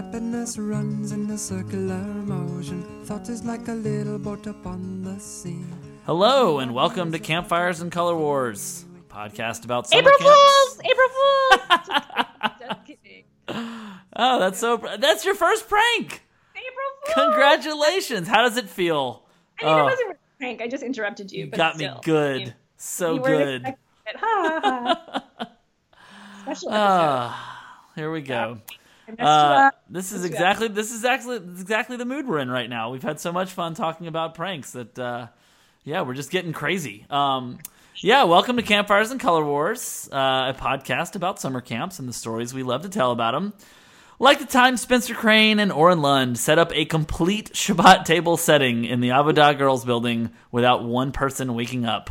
[0.00, 2.82] Happiness runs in a circular motion.
[3.04, 5.58] Thought is like a little boat upon the sea.
[6.06, 10.40] Hello and welcome to Campfires and Color Wars, a podcast about summer April camps.
[10.40, 10.80] Fools!
[10.90, 11.88] April Fools!
[12.60, 13.24] Just kidding.
[14.16, 14.78] Oh, that's so.
[14.98, 16.22] That's your first prank.
[16.56, 17.14] April Fools!
[17.26, 18.26] Congratulations.
[18.26, 19.26] How does it feel?
[19.60, 20.62] I mean, Oh, it wasn't really a prank.
[20.62, 21.40] I just interrupted you.
[21.44, 22.38] you but got me still, I good.
[22.38, 23.54] mean, so you good.
[23.66, 24.18] expecting.
[24.18, 25.46] Ha, ha, ha.
[26.44, 26.70] Special episode.
[26.72, 28.34] Ah, here we go.
[28.34, 28.76] I messed you
[29.18, 30.32] Uh, this is Messed you up.
[30.32, 32.90] exactly this is actually exactly the mood we're in right now.
[32.90, 35.26] We've had so much fun talking about pranks that uh,
[35.84, 37.06] yeah, we're just getting crazy.
[37.10, 37.58] Um,
[37.96, 42.12] yeah, welcome to Campfires and Color Wars, uh, a podcast about summer camps and the
[42.12, 43.52] stories we love to tell about them.
[44.18, 48.84] Like the time Spencer Crane and Oren Lund set up a complete Shabbat table setting
[48.84, 52.10] in the Avodah Girls building without one person waking up.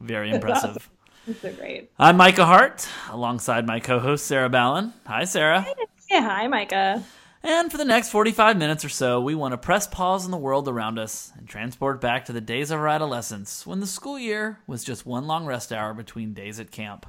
[0.00, 0.88] Very impressive.
[1.42, 1.90] So great.
[1.98, 4.94] I'm Micah Hart, alongside my co-host Sarah Ballin.
[5.06, 5.66] Hi, Sarah.
[6.10, 7.04] Yeah, hi, Micah.
[7.42, 10.38] And for the next 45 minutes or so, we want to press pause on the
[10.38, 14.18] world around us and transport back to the days of our adolescence when the school
[14.18, 17.06] year was just one long rest hour between days at camp.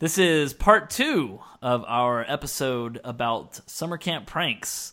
[0.00, 4.92] This is part two of our episode about summer camp pranks.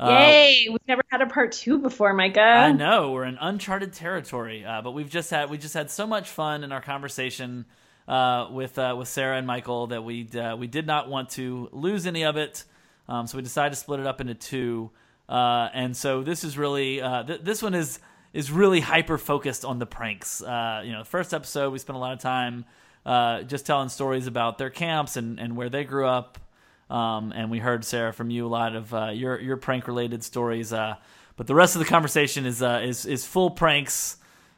[0.00, 0.68] Yay!
[0.70, 2.40] We've never had a part two before, Micah.
[2.40, 6.06] I know we're in uncharted territory, uh, but we've just had we just had so
[6.06, 7.66] much fun in our conversation
[8.06, 11.68] uh, with uh, with Sarah and Michael that we uh, we did not want to
[11.72, 12.64] lose any of it,
[13.08, 14.90] um, so we decided to split it up into two.
[15.28, 17.98] Uh, and so this is really uh, th- this one is
[18.32, 20.42] is really hyper focused on the pranks.
[20.42, 22.64] Uh, you know, the first episode we spent a lot of time
[23.04, 26.38] uh, just telling stories about their camps and, and where they grew up.
[26.90, 30.24] Um, and we heard Sarah from you a lot of uh, your your prank related
[30.24, 30.72] stories.
[30.72, 30.96] Uh,
[31.36, 34.16] but the rest of the conversation is is is full pranks,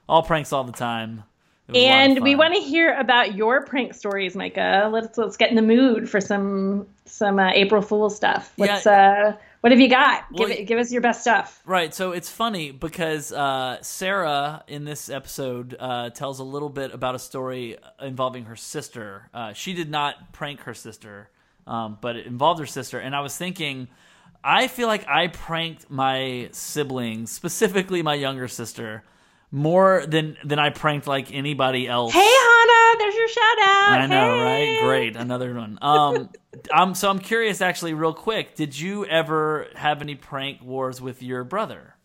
[0.08, 1.24] all pranks all the time.
[1.70, 4.88] It was a lot of and we want to hear about your prank stories, Micah.
[4.92, 8.52] Let's let's get in the mood for some some uh, April Fool stuff.
[8.56, 10.24] What's uh what have you got?
[10.32, 11.60] Well, give it, give us your best stuff.
[11.66, 16.94] Right, so it's funny because uh, Sarah in this episode uh, tells a little bit
[16.94, 19.28] about a story involving her sister.
[19.34, 21.28] Uh, she did not prank her sister,
[21.66, 22.98] um, but it involved her sister.
[22.98, 23.88] And I was thinking,
[24.42, 29.04] I feel like I pranked my siblings, specifically my younger sister,
[29.50, 32.12] more than than I pranked like anybody else.
[32.12, 34.00] Hey, Hannah, there's your shout out.
[34.00, 34.78] I know, Hey.
[34.78, 34.86] right?
[34.86, 35.78] Great, another one.
[35.82, 36.30] Um,
[36.72, 38.54] I'm so I'm curious, actually, real quick.
[38.54, 41.96] Did you ever have any prank wars with your brother?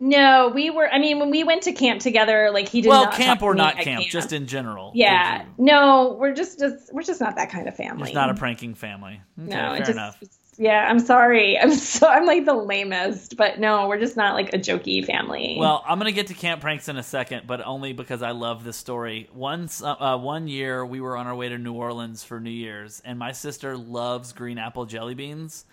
[0.00, 0.88] No, we were.
[0.88, 3.78] I mean, when we went to camp together, like he did well, camp or not
[3.78, 4.90] at camp, just in general.
[4.94, 5.44] yeah.
[5.56, 8.04] No, we're just just we're just not that kind of family.
[8.08, 9.20] It's not a pranking family.
[9.40, 10.22] Okay, no, fair just, enough.
[10.56, 11.58] Yeah, I'm sorry.
[11.60, 15.56] I'm so I'm like the lamest, but no, we're just not like a jokey family.
[15.58, 18.64] Well, I'm gonna get to camp pranks in a second, but only because I love
[18.64, 19.28] this story.
[19.32, 23.02] Once, uh, one year, we were on our way to New Orleans for New Year's,
[23.04, 25.64] and my sister loves green apple jelly beans.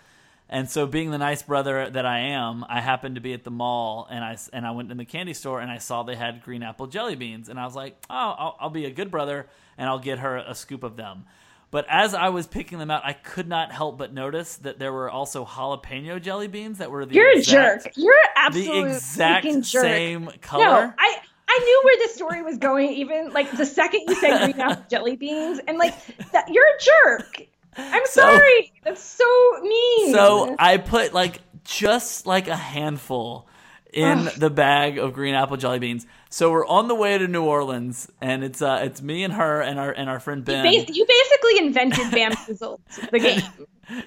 [0.48, 3.50] And so, being the nice brother that I am, I happened to be at the
[3.50, 6.42] mall, and I and I went in the candy store, and I saw they had
[6.42, 9.46] green apple jelly beans, and I was like, "Oh, I'll, I'll be a good brother,
[9.78, 11.24] and I'll get her a scoop of them."
[11.72, 14.92] But as I was picking them out, I could not help but notice that there
[14.92, 17.92] were also jalapeno jelly beans that were the You're a exact, jerk.
[17.96, 20.64] You're absolutely the exact same color.
[20.64, 21.16] No, I
[21.48, 22.90] I knew where the story was going.
[22.92, 25.94] Even like the second you said green apple jelly beans, and like
[26.32, 26.78] that, you're a
[27.18, 27.42] jerk.
[27.76, 28.72] I'm So- sorry.
[28.84, 29.24] That's so
[29.62, 30.12] mean.
[30.12, 33.48] So I put like just like a handful
[33.94, 34.34] in Ugh.
[34.36, 36.06] the bag of green apple jelly beans.
[36.32, 39.60] So we're on the way to New Orleans, and it's uh it's me and her
[39.60, 40.64] and our and our friend Ben.
[40.64, 43.42] Bas- you basically invented BeanBoozled, the game.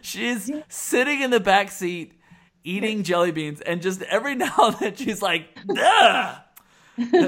[0.02, 2.20] She's sitting in the back seat
[2.64, 6.38] eating jelly beans, and just every now and then she's like, Ugh!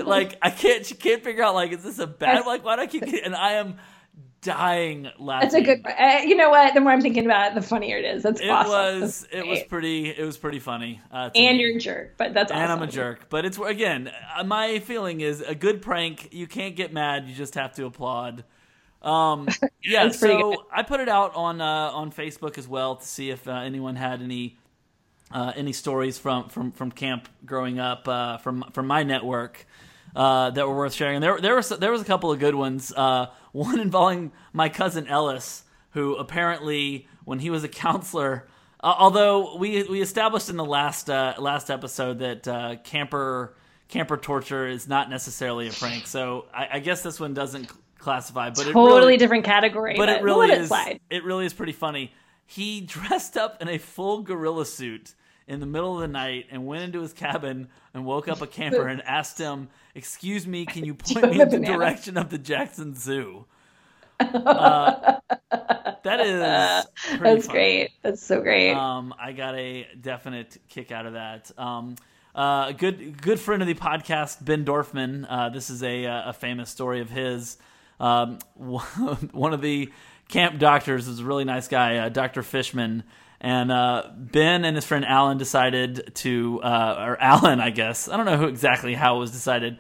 [0.04, 2.82] like I can't she can't figure out like is this a bad like why do
[2.82, 3.76] I keep and I am
[4.42, 5.50] dying laughing.
[5.50, 5.86] That's a good.
[5.86, 6.74] Uh, you know what?
[6.74, 8.24] The more I'm thinking about it, the funnier it is.
[8.24, 8.72] That's It awesome.
[8.72, 11.02] was That's it was pretty it was pretty funny.
[11.12, 11.64] Uh, And me.
[11.64, 12.64] you're a jerk, but that's awesome.
[12.64, 13.30] and I'm a jerk.
[13.30, 16.30] But it's again, uh, my feeling is a good prank.
[16.34, 17.28] You can't get mad.
[17.28, 18.44] You just have to applaud.
[19.02, 19.48] Um,
[19.84, 20.10] yeah.
[20.10, 20.66] So.
[20.72, 23.96] I put it out on uh, on Facebook as well to see if uh, anyone
[23.96, 24.58] had any
[25.32, 29.66] uh, any stories from from from camp growing up uh, from from my network.
[30.16, 31.22] Uh, that were worth sharing.
[31.22, 32.92] There, there was there was a couple of good ones.
[32.92, 38.48] Uh, one involving my cousin Ellis, who apparently, when he was a counselor,
[38.82, 43.56] uh, although we we established in the last uh, last episode that uh, camper
[43.90, 46.08] camper torture is not necessarily a prank.
[46.08, 49.96] So I, I guess this one doesn't classify, but totally really, different category.
[49.98, 50.72] but it really is
[51.10, 52.14] it really is pretty funny.
[52.46, 55.16] He dressed up in a full gorilla suit
[55.48, 58.48] in the middle of the night and went into his cabin and woke up a
[58.48, 62.38] camper and asked him, "Excuse me, can you point me in the direction of the
[62.38, 63.46] Jackson Zoo?"
[64.20, 65.20] Uh,
[65.52, 67.54] that is That's fun.
[67.54, 67.92] great.
[68.02, 68.74] That's so great.
[68.74, 71.52] Um, I got a definite kick out of that.
[71.58, 71.96] Um,
[72.36, 75.26] uh, a good good friend of the podcast, Ben Dorfman.
[75.28, 77.58] Uh, this is a a famous story of his.
[78.00, 79.92] Um, one of the
[80.28, 83.04] camp doctors is a really nice guy, uh, Doctor Fishman.
[83.40, 88.18] And uh, Ben and his friend Alan decided to, uh, or Alan, I guess, I
[88.18, 89.78] don't know who exactly how it was decided,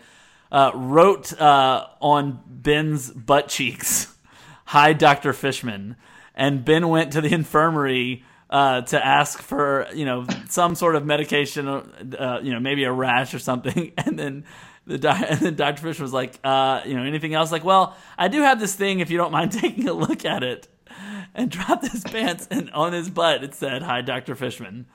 [0.51, 4.15] uh, wrote uh, on Ben's butt cheeks,
[4.65, 5.95] "Hi, Doctor Fishman,"
[6.35, 11.05] and Ben went to the infirmary uh, to ask for you know some sort of
[11.05, 14.45] medication, uh, you know maybe a rash or something, and then
[14.85, 17.51] the doc- and then Doctor Fish was like, you know anything else?
[17.51, 20.43] Like, well, I do have this thing if you don't mind taking a look at
[20.43, 20.67] it,
[21.35, 24.85] and dropped his pants and on his butt it said, "Hi, Doctor Fishman."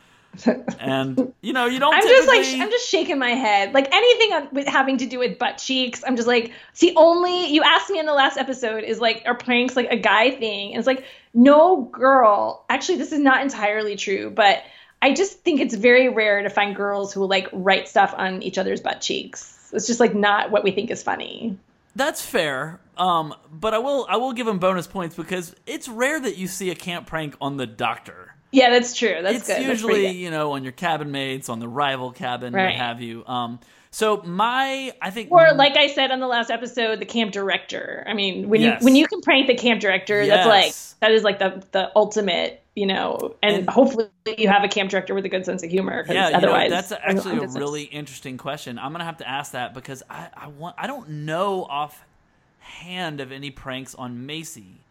[0.80, 1.94] and you know you don't.
[1.94, 3.74] I'm just like I'm just shaking my head.
[3.74, 7.52] Like anything on, with having to do with butt cheeks, I'm just like, see, only
[7.52, 10.72] you asked me in the last episode is like, are pranks like a guy thing?
[10.72, 11.04] And it's like,
[11.34, 12.64] no, girl.
[12.68, 14.62] Actually, this is not entirely true, but
[15.02, 18.56] I just think it's very rare to find girls who like write stuff on each
[18.56, 19.70] other's butt cheeks.
[19.72, 21.58] It's just like not what we think is funny.
[21.94, 22.80] That's fair.
[22.96, 26.46] Um, but I will I will give him bonus points because it's rare that you
[26.46, 28.34] see a camp prank on the doctor.
[28.50, 29.18] Yeah, that's true.
[29.22, 29.56] That's it's good.
[29.56, 30.16] That's usually good.
[30.16, 33.24] you know on your cabin mates, on the rival cabin, what have you.
[33.26, 33.60] Um,
[33.94, 38.02] so my I think Or like I said on the last episode, the camp director.
[38.06, 38.80] I mean, when Yes.
[38.80, 41.90] you when you can prank the camp director, that's like that is like the the
[41.94, 43.36] ultimate, you know.
[43.42, 44.08] And, And- hopefully
[44.38, 46.04] you have a camp director with a good sense of humor.
[46.08, 48.78] yeah, you know, otherwise that's actually a really interesting question.
[48.78, 53.30] I'm gonna have to ask that because I I want I don't know offhand of
[53.32, 54.81] any pranks on Macy.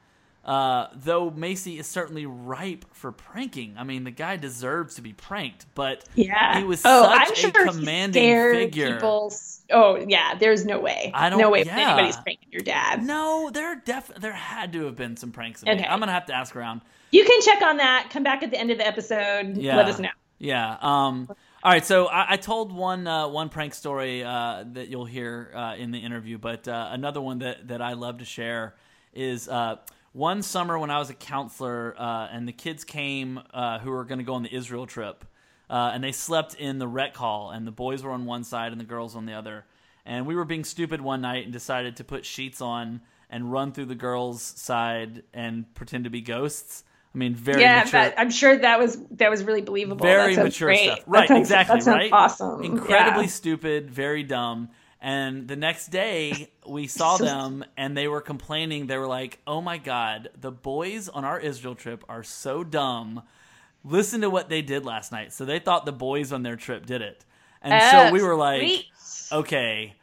[0.44, 3.76] Uh, though Macy is certainly ripe for pranking.
[3.78, 6.58] I mean, the guy deserves to be pranked, but yeah.
[6.58, 8.94] he was oh, such I'm a sure he commanding figure.
[8.96, 9.32] People.
[9.70, 11.12] Oh yeah, there's no way.
[11.14, 11.78] I don't- No way yeah.
[11.78, 13.04] anybody's pranking your dad.
[13.04, 15.62] No, there def there had to have been some pranks.
[15.62, 15.74] Okay.
[15.74, 15.86] Okay.
[15.86, 16.82] I'm gonna have to ask around.
[17.12, 18.10] You can check on that.
[18.12, 19.58] Come back at the end of the episode.
[19.58, 19.76] Yeah.
[19.76, 20.10] Let us know.
[20.40, 20.78] Yeah.
[20.82, 21.28] Um.
[21.64, 21.86] All right.
[21.86, 25.92] So I, I told one uh, one prank story uh, that you'll hear uh, in
[25.92, 28.74] the interview, but uh, another one that that I love to share
[29.14, 29.76] is uh,
[30.14, 34.04] one summer when I was a counselor, uh, and the kids came uh, who were
[34.04, 35.24] going to go on the Israel trip,
[35.70, 38.72] uh, and they slept in the rec hall, and the boys were on one side
[38.72, 39.66] and the girls on the other,
[40.06, 43.72] and we were being stupid one night and decided to put sheets on and run
[43.72, 46.84] through the girls' side and pretend to be ghosts.
[47.14, 47.92] I mean, very yeah, mature.
[48.02, 50.06] that, I'm sure that was that was really believable.
[50.06, 50.86] Very that mature great.
[50.86, 51.00] stuff.
[51.00, 51.76] That Right, sounds- exactly.
[51.78, 52.12] That sounds right?
[52.14, 52.64] awesome.
[52.64, 53.30] Incredibly Yeah.
[53.30, 54.70] stupid, very dumb.
[55.02, 58.86] And the next day, we saw them and they were complaining.
[58.88, 63.24] They were like, oh my God, the boys on our Israel trip are so dumb.
[63.84, 65.34] Listen to what they did last night.
[65.34, 67.26] So they thought the boys on their trip did it.
[67.64, 68.86] And so Oh, we were like, sweet.
[69.32, 69.96] okay,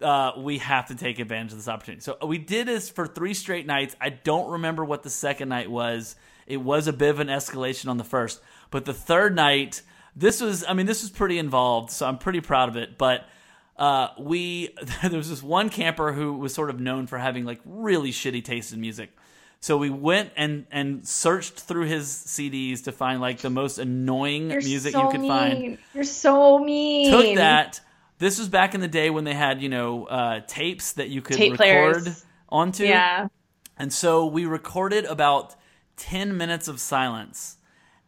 [0.00, 2.00] uh, we have to take advantage of this opportunity.
[2.02, 3.96] So we did this for three straight nights.
[4.00, 6.14] I don't remember what the second night was.
[6.46, 8.40] It was a bit of an escalation on the first,
[8.70, 9.82] but the third night,
[10.14, 10.64] this was.
[10.64, 11.90] I mean, this was pretty involved.
[11.90, 12.96] So I'm pretty proud of it.
[12.96, 13.28] But
[13.78, 17.60] uh, we there was this one camper who was sort of known for having like
[17.64, 19.10] really shitty taste in music.
[19.60, 24.50] So we went and and searched through his CDs to find like the most annoying
[24.50, 25.78] You're music so you could find.
[25.94, 27.10] You're so mean.
[27.10, 27.80] took that.
[28.18, 31.20] This was back in the day when they had, you know, uh, tapes that you
[31.20, 32.24] could Tape record players.
[32.48, 32.84] onto.
[32.84, 33.28] Yeah.
[33.76, 35.54] And so we recorded about
[35.96, 37.58] 10 minutes of silence.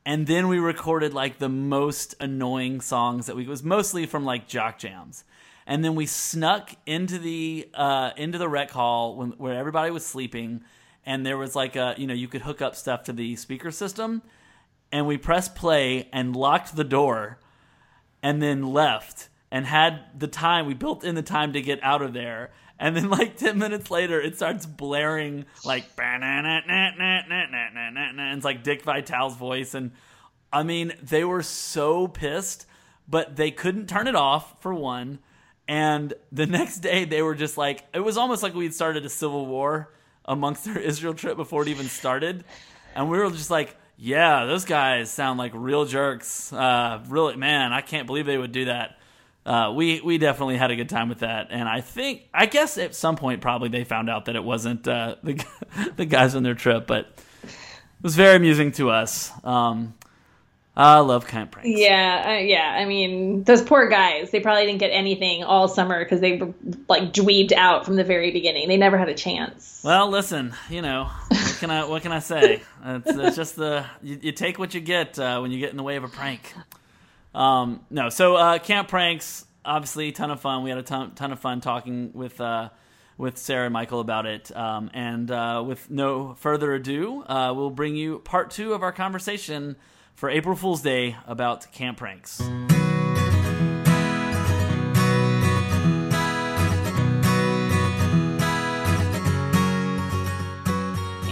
[0.06, 4.24] And then we recorded like the most annoying songs that we it was mostly from
[4.24, 5.24] like jock jams.
[5.68, 10.04] And then we snuck into the uh, into the rec hall when, where everybody was
[10.04, 10.62] sleeping,
[11.04, 13.70] and there was like a you know you could hook up stuff to the speaker
[13.70, 14.22] system,
[14.90, 17.38] and we pressed play and locked the door,
[18.22, 22.00] and then left and had the time we built in the time to get out
[22.00, 22.50] of there.
[22.80, 25.96] And then like 10 minutes later it starts blaring like
[28.18, 29.90] and it's like dick vitale's voice and
[30.52, 32.66] i mean they were so pissed
[33.08, 35.18] but they couldn't turn it off for one
[35.68, 39.04] and the next day they were just like it was almost like we had started
[39.04, 39.92] a civil war
[40.24, 42.44] amongst their israel trip before it even started.
[42.94, 46.52] And we were just like yeah those guys sound like real jerks.
[46.52, 48.98] Uh, really man i can't believe they would do that.
[49.48, 52.76] Uh, we we definitely had a good time with that, and I think I guess
[52.76, 55.42] at some point probably they found out that it wasn't uh, the
[55.96, 59.32] the guys on their trip, but it was very amusing to us.
[59.44, 59.94] Um,
[60.78, 61.68] I love camp pranks.
[61.68, 62.76] Yeah, uh, yeah.
[62.78, 64.30] I mean, those poor guys.
[64.30, 66.54] They probably didn't get anything all summer because they were
[66.88, 68.68] like dweebed out from the very beginning.
[68.68, 69.80] They never had a chance.
[69.82, 72.62] Well, listen, you know what can I what can I say?
[72.84, 75.76] It's, it's just the you, you take what you get uh, when you get in
[75.76, 76.54] the way of a prank.
[77.34, 80.62] Um, no, so uh, camp pranks, obviously, ton of fun.
[80.62, 82.68] We had a ton, ton of fun talking with uh,
[83.16, 84.56] with Sarah and Michael about it.
[84.56, 88.92] Um, and uh, with no further ado, uh, we'll bring you part two of our
[88.92, 89.74] conversation
[90.18, 92.42] for April Fool's Day about camp pranks.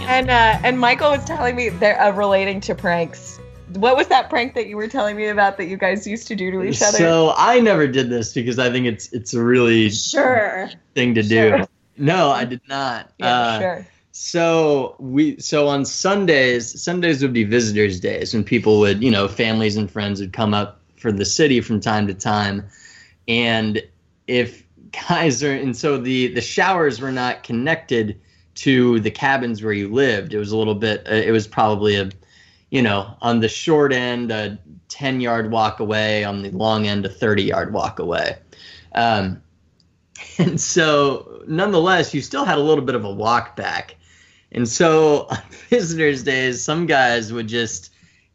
[0.09, 3.39] And uh, and Michael was telling me they're uh, relating to pranks.
[3.73, 6.35] What was that prank that you were telling me about that you guys used to
[6.35, 6.97] do to each other?
[6.97, 10.69] So I never did this because I think it's it's a really Sure.
[10.95, 11.57] thing to Sure.
[11.59, 11.65] do.
[11.97, 13.11] No, I did not.
[13.17, 13.87] yeah, Uh, sure.
[14.19, 19.27] So we so on Sundays, Sundays would be visitors' days when people would, you know,
[19.27, 22.67] families and friends would come up for the city from time to time,
[23.27, 23.79] and
[24.25, 24.63] if
[25.07, 28.19] guys are and so the the showers were not connected
[28.55, 30.33] to the cabins where you lived.
[30.33, 31.07] It was a little bit.
[31.07, 32.09] Uh, it was probably a,
[32.71, 34.57] you know, on the short end, a
[34.89, 36.23] ten yard walk away.
[36.23, 38.35] On the long end, a thirty yard walk away.
[38.95, 39.43] Um,
[40.39, 43.93] and so, nonetheless, you still had a little bit of a walk back.
[44.51, 45.37] And so, on
[45.69, 47.91] visitors' days, some guys would just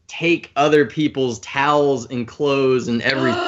[0.09, 3.41] take other people's towels and clothes and everything.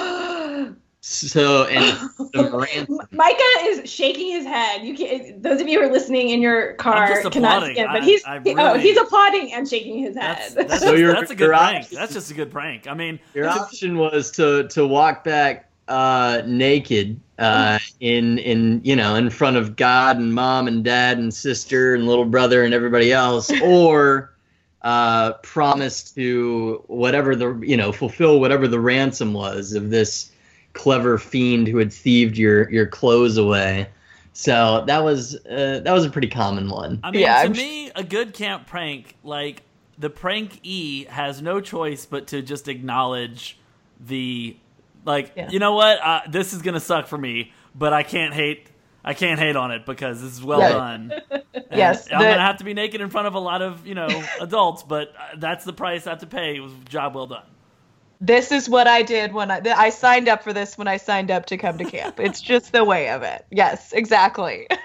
[1.06, 2.08] So, and.
[3.12, 4.82] Micah is shaking his head.
[4.86, 7.26] You can Those of you who are listening in your car cannot
[7.58, 7.76] applauding.
[7.76, 10.38] see it, but he's I he- oh, he's applauding and shaking his head.
[10.38, 11.76] That's, that's, So you're- that's a good prank.
[11.76, 11.94] opposite.
[11.96, 12.86] That's just a good prank.
[12.88, 18.94] I mean, Your option was to to walk back uh, naked uh, in in you
[18.96, 22.72] know in front of God and mom and dad and sister and little brother and
[22.74, 24.32] everybody else, or
[24.82, 30.30] uh, promise to whatever the you know fulfill whatever the ransom was of this
[30.74, 33.88] clever fiend who had thieved your your clothes away.
[34.32, 36.98] So that was uh, that was a pretty common one.
[37.04, 39.62] I mean, Yeah, to I'm- me, a good camp prank, like
[39.96, 43.58] the prank E, has no choice but to just acknowledge
[44.00, 44.56] the,
[45.04, 45.50] like, Yeah.
[45.50, 48.68] you know what, uh, this is gonna suck for me, but I can't hate,
[49.04, 50.72] I can't hate on it because this is well Right.
[50.72, 51.12] done.
[51.54, 53.86] And Yes, I'm the- gonna have to be naked in front of a lot of
[53.86, 54.08] you know
[54.40, 56.56] adults, but uh, that's the price I have to pay.
[56.56, 57.42] It was job well done.
[58.20, 61.30] This is what I did when I I signed up for this when I signed
[61.30, 62.20] up to come to camp.
[62.20, 63.44] It's just the way of it.
[63.50, 64.66] Yes, exactly.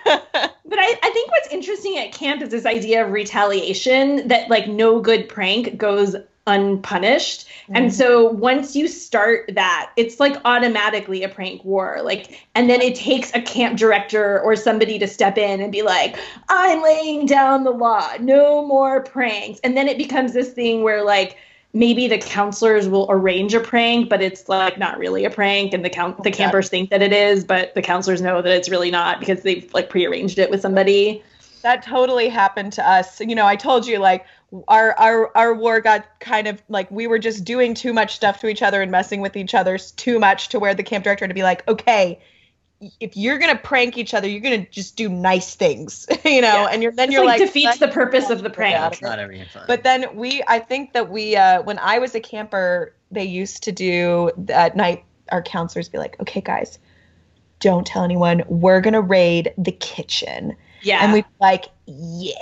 [0.70, 4.68] But I, I think what's interesting at camp is this idea of retaliation that like
[4.68, 6.16] no good prank goes
[6.50, 7.48] unpunished.
[7.70, 7.96] And mm-hmm.
[7.96, 12.00] so once you start that, it's like automatically a prank war.
[12.04, 15.84] Like and then it takes a camp director or somebody to step in and be
[15.84, 16.18] like,
[16.50, 18.12] I'm laying down the law.
[18.20, 19.60] No more pranks.
[19.64, 21.38] And then it becomes this thing where like
[21.74, 25.86] maybe the counselors will arrange a prank, but it's like not really a prank, and
[25.86, 28.90] the count the campers think that it is, but the counselors know that it's really
[28.90, 31.24] not because they've like prearranged it with somebody.
[31.62, 33.20] that totally happened to us.
[33.20, 34.26] You know, I told you like
[34.68, 38.40] our our our war got kind of like we were just doing too much stuff
[38.42, 41.26] to each other and messing with each other too much to where the camp director
[41.26, 42.20] had to be like, okay,
[43.00, 46.70] if you're gonna prank each other, you're gonna just do nice things, you know, Yeah.
[46.72, 48.94] and you're then It's you're like, like defeats the purpose of the prank.
[48.94, 49.66] It's not every fun.
[49.68, 53.64] But then we, I think that we, uh, when I was a camper, they used
[53.64, 55.04] to do at night.
[55.32, 56.80] Our counselors be like, "Okay, guys,
[57.60, 58.44] don't tell anyone.
[58.48, 61.04] We're gonna raid the kitchen." Yeah.
[61.04, 62.34] And we'd be like, "Yeah,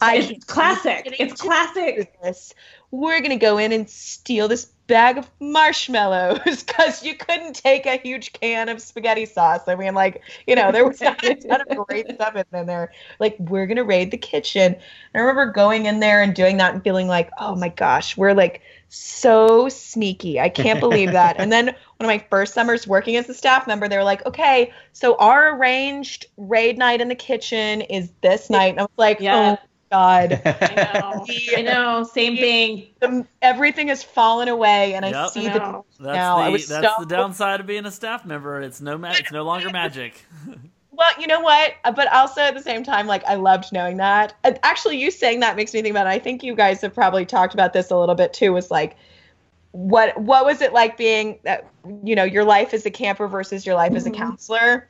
[0.00, 1.16] I it's classic.
[1.18, 2.16] It's classic.
[2.22, 2.54] this.
[2.90, 7.96] We're gonna go in and steal this bag of marshmallows because you couldn't take a
[7.96, 9.62] huge can of spaghetti sauce.
[9.66, 12.92] I mean, like, you know, there was not a ton of great stuff in there.
[13.18, 14.74] Like, we're gonna raid the kitchen.
[14.74, 14.82] And
[15.14, 18.34] I remember going in there and doing that and feeling like, oh my gosh, we're
[18.34, 20.38] like so sneaky.
[20.40, 21.36] I can't believe that.
[21.38, 24.24] and then one of my first summers working as a staff member, they were like,
[24.26, 28.70] okay, so our arranged raid night in the kitchen is this night.
[28.70, 29.56] And I was like, Yeah.
[29.58, 30.42] oh God.
[30.44, 31.26] I know.
[31.56, 32.02] I know.
[32.04, 32.86] Same thing.
[33.00, 35.84] the, everything has fallen away, and I see I the know.
[35.98, 36.36] That's now.
[36.38, 38.60] I the was that's so- the downside of being a staff member.
[38.60, 40.24] It's no ma- it's no longer magic.
[40.90, 41.72] well, you know what?
[41.84, 44.34] Uh, But also at the same time, like I loved knowing that.
[44.62, 46.06] Actually, you saying that makes me think about.
[46.06, 46.10] It.
[46.10, 48.52] I think you guys have probably talked about this a little bit too.
[48.52, 48.96] Was like,
[49.72, 51.68] what what was it like being that
[52.04, 54.16] you know your life as a camper versus your life as a Mhm.
[54.16, 54.88] counselor?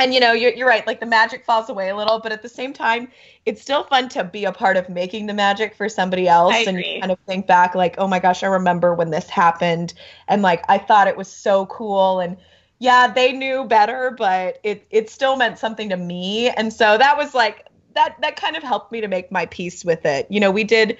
[0.00, 0.86] And you know, you're, you're right.
[0.86, 3.08] Like the magic falls away a little, but at the same time,
[3.44, 6.54] it's still fun to be a part of making the magic for somebody else.
[6.66, 9.94] And you kind of think back, like, oh my gosh, I remember when this happened,
[10.26, 12.20] and like I thought it was so cool.
[12.20, 12.36] And
[12.78, 16.48] yeah, they knew better, but it it still meant something to me.
[16.48, 19.84] And so that was like that that kind of helped me to make my peace
[19.84, 20.26] with it.
[20.30, 20.96] You know, we did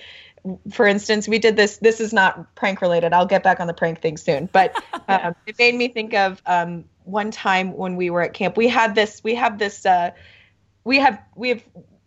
[0.71, 1.79] for instance, we did this.
[1.79, 3.13] This is not prank related.
[3.13, 4.49] I'll get back on the prank thing soon.
[4.51, 4.75] But
[5.09, 8.57] um, it made me think of um, one time when we were at camp.
[8.57, 9.23] We had this.
[9.23, 9.85] We have this.
[9.85, 10.11] Uh,
[10.85, 11.63] we have we have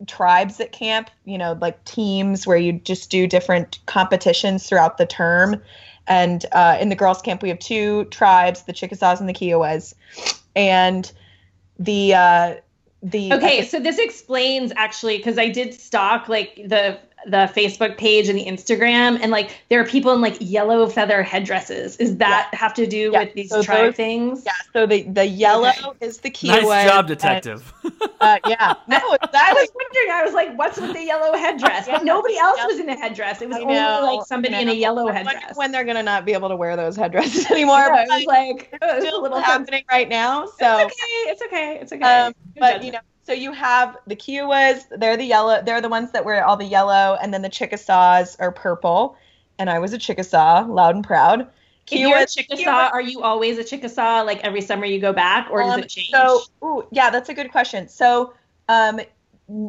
[0.08, 1.10] tribes at camp.
[1.26, 5.62] You know, like teams where you just do different competitions throughout the term.
[6.06, 9.94] And uh, in the girls' camp, we have two tribes: the Chickasaws and the Kiowas.
[10.56, 11.12] And
[11.80, 12.56] the uh,
[13.02, 18.28] the Okay, so this explains actually because I did stalk like the the Facebook page
[18.30, 21.96] and the Instagram, and like there are people in like yellow feather headdresses.
[21.98, 24.44] Is that have to do Yeah, with these so tribe those- things?
[24.46, 24.52] yeah.
[24.74, 26.06] So the the yellow Okay.
[26.06, 26.48] is the key.
[26.50, 27.74] Nice job, detective.
[28.20, 28.74] Uh, yeah.
[28.88, 28.98] No,
[29.34, 30.12] I was wondering.
[30.12, 32.68] I was like, "What's with the yellow headdress?" But nobody else Yeah.
[32.68, 33.42] was in a headdress.
[33.42, 35.56] It was I only know, like somebody in a yellow I wonder headdress.
[35.58, 37.76] when they're gonna not be able to wear those headdresses anymore.
[37.78, 40.46] I know, but it was like it was a still little happening right now.
[40.46, 41.32] So it's okay.
[41.32, 41.78] It's okay.
[41.82, 42.04] It's okay.
[42.26, 42.84] um, but judgment.
[42.86, 44.84] you know, so you have the Kiowas.
[44.98, 45.62] They're the yellow.
[45.62, 49.18] They're the ones that wear all the yellow, and then the Chickasaws are purple.
[49.60, 51.48] And I was a Chickasaw, loud and proud.
[51.92, 54.24] if you're a Chickasaw, Kiowas- are you always a Chickasaw?
[54.24, 56.10] Like every summer you go back, or does Um, it change?
[56.12, 57.88] So, ooh, yeah, that's a good question.
[57.88, 58.34] So,
[58.70, 59.00] um,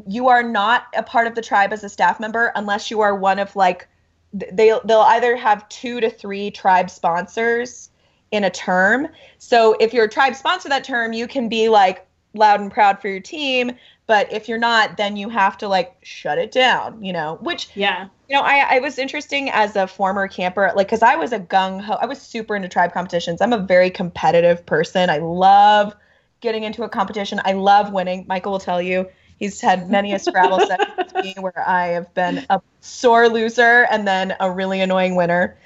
[0.09, 3.15] you are not a part of the tribe as a staff member unless you are
[3.15, 3.89] one of like
[4.33, 7.91] they they'll either have two to three tribe sponsors
[8.31, 9.09] in a term.
[9.39, 13.01] So, if you're a tribe sponsor that term, you can be like loud and proud
[13.01, 13.73] for your team.
[14.07, 17.71] But if you're not, then you have to like shut it down, you know, which
[17.75, 18.09] yeah.
[18.29, 21.41] you know, I, I was interesting as a former camper, like, because I was a
[21.41, 23.41] gung ho, I was super into tribe competitions.
[23.41, 25.09] I'm a very competitive person.
[25.09, 25.95] I love
[26.41, 27.41] getting into a competition.
[27.45, 28.27] I love winning.
[28.29, 32.13] Michael will tell you, he's had many a Scrabble session with me where I have
[32.13, 35.57] been a sore loser and then a really annoying winner.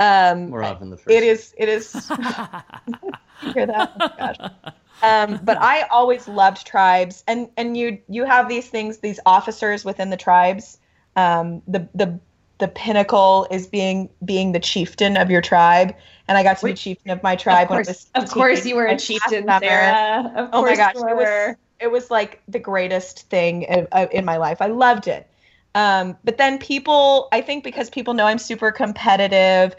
[0.00, 1.10] Um, More often the first.
[1.10, 2.16] it is, it is, you
[3.52, 3.92] hear that?
[4.00, 4.73] Oh gosh.
[5.04, 9.84] Um, but I always loved tribes, and and you you have these things, these officers
[9.84, 10.78] within the tribes.
[11.16, 12.18] Um, the the
[12.58, 15.94] the pinnacle is being being the chieftain of your tribe,
[16.28, 17.64] and I got to be chieftain of my tribe.
[17.64, 19.46] Of course, was of course, you were a chieftain.
[19.60, 20.32] Sarah.
[20.36, 24.06] Of Oh my course, gosh, it was it was like the greatest thing in, uh,
[24.12, 24.62] in my life.
[24.62, 25.28] I loved it.
[25.74, 29.74] Um, but then people, I think because people know I'm super competitive,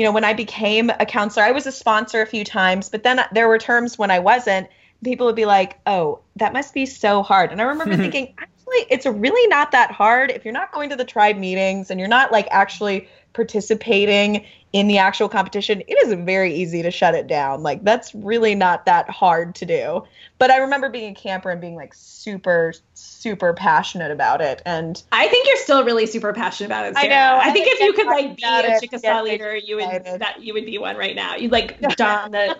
[0.00, 3.02] you know, when I became a counselor, I was a sponsor a few times, but
[3.02, 4.66] then there were terms when I wasn't.
[5.04, 8.86] People would be like, "Oh, that must be so hard." And I remember thinking, actually,
[8.88, 12.08] it's really not that hard if you're not going to the tribe meetings and you're
[12.08, 15.82] not like actually participating in the actual competition.
[15.86, 17.62] It is very easy to shut it down.
[17.62, 20.04] Like that's really not that hard to do.
[20.38, 24.62] But I remember being a camper and being like super, super passionate about it.
[24.64, 26.94] And I think you're still really super passionate about it.
[26.96, 29.76] I know, I I think think if you could like be a Chickasaw leader, you
[29.76, 31.36] would that you would be one right now.
[31.36, 32.56] You'd like don the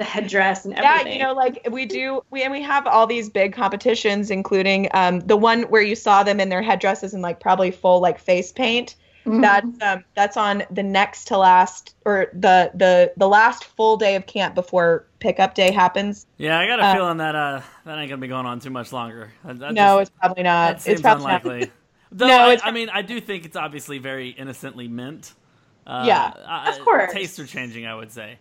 [0.00, 1.08] the headdress and everything.
[1.08, 4.88] yeah, you know, like we do, we and we have all these big competitions, including
[4.94, 8.18] um, the one where you saw them in their headdresses and like probably full like
[8.18, 8.96] face paint.
[9.26, 9.42] Mhm.
[9.42, 14.16] That's um, that's on the next to last or the the the last full day
[14.16, 16.26] of camp before pickup day happens.
[16.38, 18.70] yeah, I got a Uh, feeling that uh, that ain't gonna be going on too
[18.70, 19.30] much longer.
[19.44, 20.72] That- that no, just- it's probably not.
[20.76, 21.44] that seems it's probably not.
[21.44, 21.70] unlikely.
[22.12, 25.34] Though No, I, it's- I mean, I do think it's obviously very innocently meant.
[25.86, 27.12] Uh, Yeah, I- of course.
[27.12, 28.38] Tastes are changing, I would say.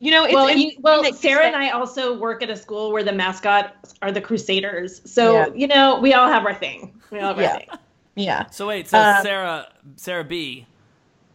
[0.00, 2.42] You know, it's well, interesting you, well, that you Sarah said- and I also work
[2.42, 5.00] at a school where the mascot are the Crusaders.
[5.10, 5.46] So Yeah.
[5.54, 7.00] you know, we all have our thing.
[7.12, 7.52] We all have Yeah.
[7.52, 7.68] our thing.
[8.16, 8.46] Yeah.
[8.50, 10.66] So wait, so Uh, Sarah, Sarah B.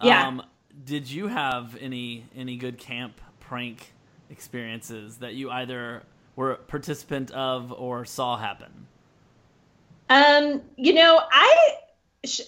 [0.01, 0.27] Yeah.
[0.27, 0.43] Um,
[0.83, 3.93] did you have any any good camp prank
[4.29, 6.03] experiences that you either
[6.35, 8.87] were a participant of or saw happen?
[10.09, 11.73] Um, you know, I,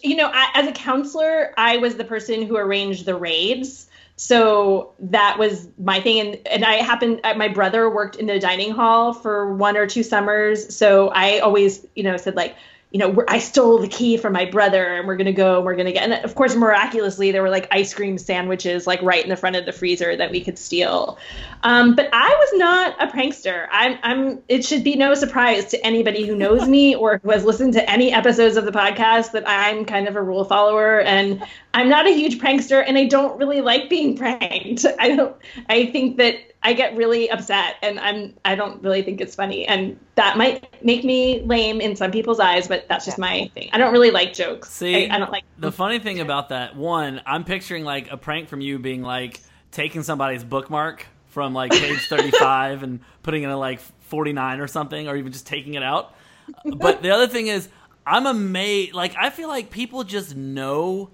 [0.03, 3.87] you know, I, as a counselor, I was the person who arranged the raids.
[4.15, 7.21] So that was my thing, and and I happened.
[7.23, 11.39] uh, My brother worked in the dining hall for one or two summers, so I
[11.39, 12.55] always, you know, said like,
[12.93, 15.75] you know, I stole the key from my brother, and we're gonna go, and we're
[15.75, 16.03] gonna get.
[16.03, 19.55] And of course, miraculously, there were like ice cream sandwiches like right in the front
[19.55, 21.17] of the freezer that we could steal.
[21.63, 23.67] Um, but I was not a prankster.
[23.71, 24.43] I'm, I'm.
[24.47, 27.89] It should be no surprise to anybody who knows me or who has listened to
[27.89, 32.05] any episodes of the podcast that I'm kind of a rule follower, and I'm not
[32.05, 34.85] a huge prankster, and I don't really like being pranked.
[34.99, 35.35] I don't.
[35.67, 38.33] I think that I get really upset, and I'm.
[38.45, 42.39] I don't really think it's funny, and that might make me lame in some people's
[42.39, 43.69] eyes, but that's just my thing.
[43.73, 44.69] I don't really like jokes.
[44.71, 45.43] See, I, I don't like.
[45.57, 49.41] The funny thing about that, one, I'm picturing like a prank from you being like
[49.71, 55.07] taking somebody's bookmark from like page 35 and putting it in like 49 or something,
[55.07, 56.15] or even just taking it out.
[56.77, 57.67] But the other thing is,
[58.05, 58.93] I'm amazed.
[58.93, 61.09] Like, I feel like people just know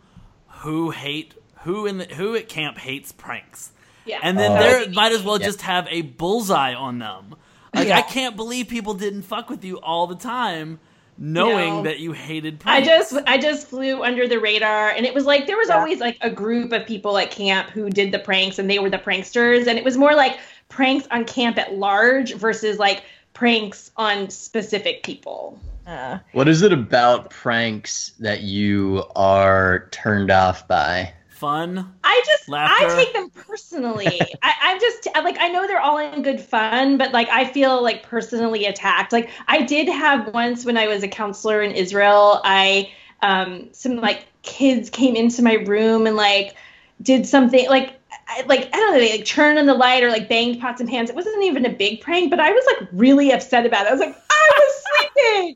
[0.47, 3.71] who hate who in the who at camp hates pranks,
[4.09, 4.19] Yeah.
[4.23, 4.59] and then Oh.
[4.59, 5.45] there might as well Yeah.
[5.47, 7.35] just have a bullseye on them.
[7.73, 7.97] Like, Yeah.
[7.97, 10.79] I can't believe people didn't fuck with you all the time,
[11.17, 11.83] knowing No.
[11.83, 15.47] that you hated I just I just flew under the radar and it was like
[15.47, 15.77] there was Yeah.
[15.77, 18.89] always like a group of people at camp who did the pranks and they were
[18.89, 23.91] the pranksters and it was more like pranks on camp at large versus like pranks
[23.97, 25.59] on specific people.
[25.85, 31.13] Uh, What is it about pranks that you are turned off by?
[31.39, 31.93] Fun.
[32.03, 32.87] I just Laughter.
[32.87, 34.07] I take them personally.
[34.43, 37.81] I, I'm just like I know they're all in good fun, but like I feel
[37.81, 39.11] like personally attacked.
[39.13, 42.41] Like I did have once when I was a counselor in Israel.
[42.43, 46.55] I um some like kids came into my room and like
[47.01, 50.09] did something like I, like I don't know, they like turned on the light or
[50.09, 51.09] like banged pots and pans.
[51.09, 53.89] It wasn't even a big prank, but I was like really upset about it.
[53.89, 54.83] I was like, I was
[55.15, 55.55] sleeping.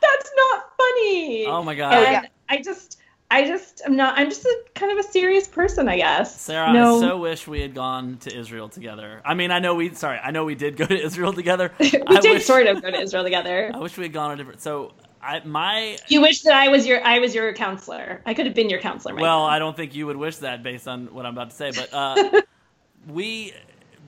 [0.00, 1.46] That's not funny.
[1.46, 1.92] Oh my god.
[1.92, 2.26] And yeah.
[2.48, 2.95] I just,
[3.30, 4.18] I just, I'm not.
[4.18, 6.40] I'm just a kind of a serious person, I guess.
[6.40, 9.20] Sarah, no, I so wish we had gone to Israel together.
[9.24, 9.92] I mean, I know we.
[9.94, 11.72] Sorry, I know we did go to Israel together.
[11.80, 13.72] we I did wish, sort of go to Israel together.
[13.74, 14.60] I wish we had gone a different.
[14.60, 18.22] So, I my You wish that I was your, I was your counselor.
[18.24, 19.14] I could have been your counselor.
[19.14, 19.46] Right well, now.
[19.46, 21.92] I don't think you would wish that based on what I'm about to say, but
[21.92, 22.42] uh,
[23.08, 23.52] we,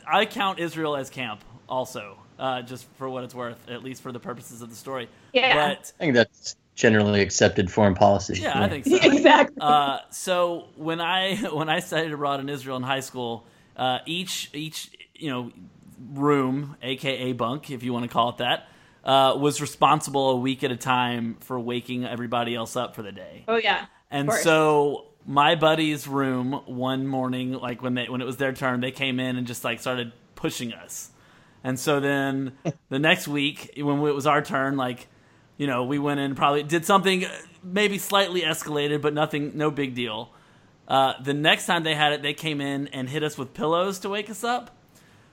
[0.07, 4.13] I count Israel as camp also, uh, just for what it's worth, at least for
[4.13, 5.09] the purposes of the story.
[5.33, 5.55] Yeah.
[5.55, 8.39] But I think that's generally accepted foreign policy.
[8.41, 8.97] yeah, I think so.
[9.03, 9.57] exactly.
[9.61, 13.45] Uh, so when I when I studied abroad in Israel in high school,
[13.77, 15.53] uh, each each you know
[16.13, 18.69] room, aka bunk, if you want to call it that,
[19.05, 23.13] uh, was responsible a week at a time for waking everybody else up for the
[23.13, 23.45] day.
[23.49, 23.87] oh yeah.
[24.11, 28.81] And so my buddy's room one morning, like when they when it was their turn,
[28.81, 31.11] they came in and just like started pushing us.
[31.65, 32.53] And so then
[32.89, 35.09] the next week, when it was our turn, like
[35.59, 37.29] you know, we went in probably did something uh,
[37.63, 40.31] maybe slightly escalated, but nothing, no big deal.
[40.87, 43.99] Uh, the next time they had it, they came in and hit us with pillows
[43.99, 44.71] to wake us up.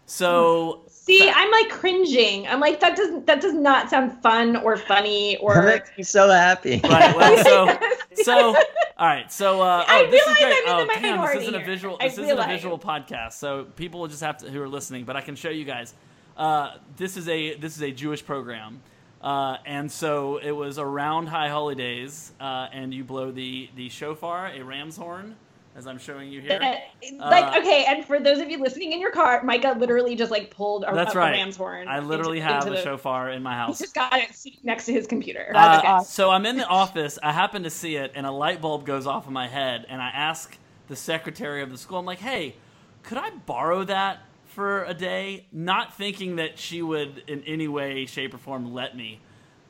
[0.06, 2.48] So See, I'm like cringing.
[2.48, 5.64] I'm like that doesn't that does not sound fun or funny That or.
[5.64, 6.82] makes me so happy.
[6.84, 7.44] right, well,
[8.16, 8.56] so so
[8.98, 10.64] all right, so uh, I oh, this is great.
[10.68, 11.98] I'm in oh, the damn, this isn't a visual.
[12.00, 15.06] This isn't a visual podcast, so people will just have to who are listening.
[15.06, 15.94] But I can show you guys.
[16.36, 18.82] Uh, this is a this is a Jewish program,
[19.26, 24.48] uh, and so it was around high holidays, uh, and you blow the the shofar,
[24.48, 25.36] a ram's horn,
[25.76, 26.60] as I'm showing you here.
[26.62, 30.32] like Uh, okay, and for those of you listening in your car, Micah literally just
[30.32, 31.32] like pulled a, That's a right.
[31.32, 31.88] ram's horn.
[31.88, 33.80] I literally into- have into a the- shofar in my house.
[33.80, 35.52] He just got it sitting next to his computer.
[35.56, 36.06] Uh, awesome.
[36.06, 37.18] So I'm in the office.
[37.24, 39.86] I happen to see it, and a light bulb goes off in my head.
[39.90, 40.58] And I ask
[40.88, 42.56] the secretary of the school, I'm like, "Hey,
[43.04, 44.20] could I borrow that
[44.56, 48.96] for a day?" Not thinking that she would in any way, shape, or form let
[48.98, 49.20] me,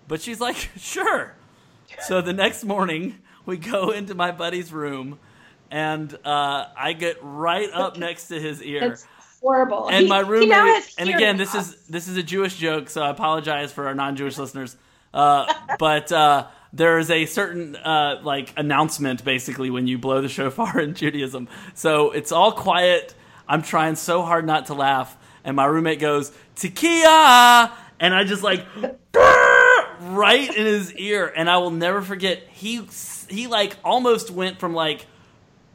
[0.08, 1.34] but she's like, "Sure."
[2.08, 5.20] So the next morning, we go into my buddy's room,
[5.72, 9.06] and uh, I get right up next to his ear That's
[9.42, 9.88] horrible.
[9.90, 13.10] and He- my roommate and again this is this is a jewish joke so i
[13.12, 14.76] apologize for our non-jewish listeners
[15.14, 15.46] uh,
[15.78, 20.80] but uh, there is a certain uh, like announcement basically when you blow the shofar
[20.80, 23.14] in judaism so it's all quiet
[23.48, 28.44] i'm trying so hard not to laugh and my roommate goes tekiah and i just
[28.44, 28.66] like
[30.02, 32.88] right in his ear and i will never forget he
[33.30, 35.06] he like almost went from like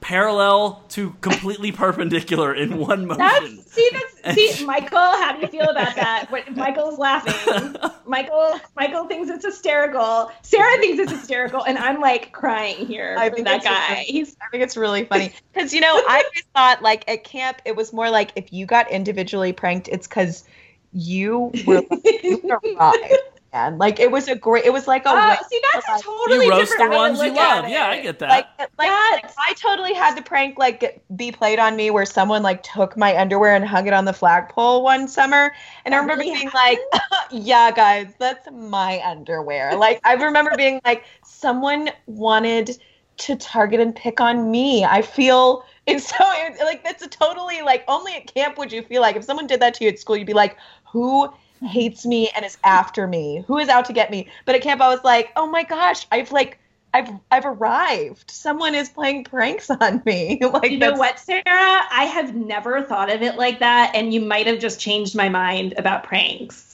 [0.01, 5.47] parallel to completely perpendicular in one motion That's see that's see Michael, how do you
[5.47, 6.27] feel about that?
[6.31, 7.77] What Michael's laughing.
[8.07, 10.31] Michael Michael thinks it's hysterical.
[10.43, 13.93] Sarah thinks it's hysterical, and I'm like crying here I for think that guy.
[13.95, 17.25] really- He's I think it's really funny because you know I always thought like at
[17.25, 20.45] camp it was more like if you got individually pranked, it's because
[20.93, 23.15] you were you arrived,
[23.53, 23.79] man.
[23.79, 24.65] Like it was a great.
[24.65, 26.93] It was like a oh, way- see that's a like- totally you roast the different
[26.93, 27.69] ones you love.
[27.69, 28.29] Yeah, I get that.
[28.29, 32.43] like like, like I totally had the prank like be played on me where someone
[32.43, 35.53] like took my underwear and hung it on the flagpole one summer,
[35.85, 36.79] and I oh, remember really being like,
[37.31, 42.79] "Yeah, guys, that's my underwear." Like I remember being like, someone wanted
[43.19, 44.85] to target and pick on me.
[44.85, 46.25] I feel it's so
[46.65, 49.61] like that's a totally like only at camp would you feel like if someone did
[49.61, 53.45] that to you at school, you'd be like, who hates me and is after me?
[53.47, 54.29] Who is out to get me?
[54.45, 56.59] But at camp, I was like, oh my gosh, I've like.
[56.93, 58.33] I've I've arrived.
[58.33, 60.41] Someone is playing pranks on me.
[60.53, 61.45] like You know what, Sarah?
[61.47, 65.29] I have never thought of it like that, and you might have just changed my
[65.29, 66.71] mind about pranks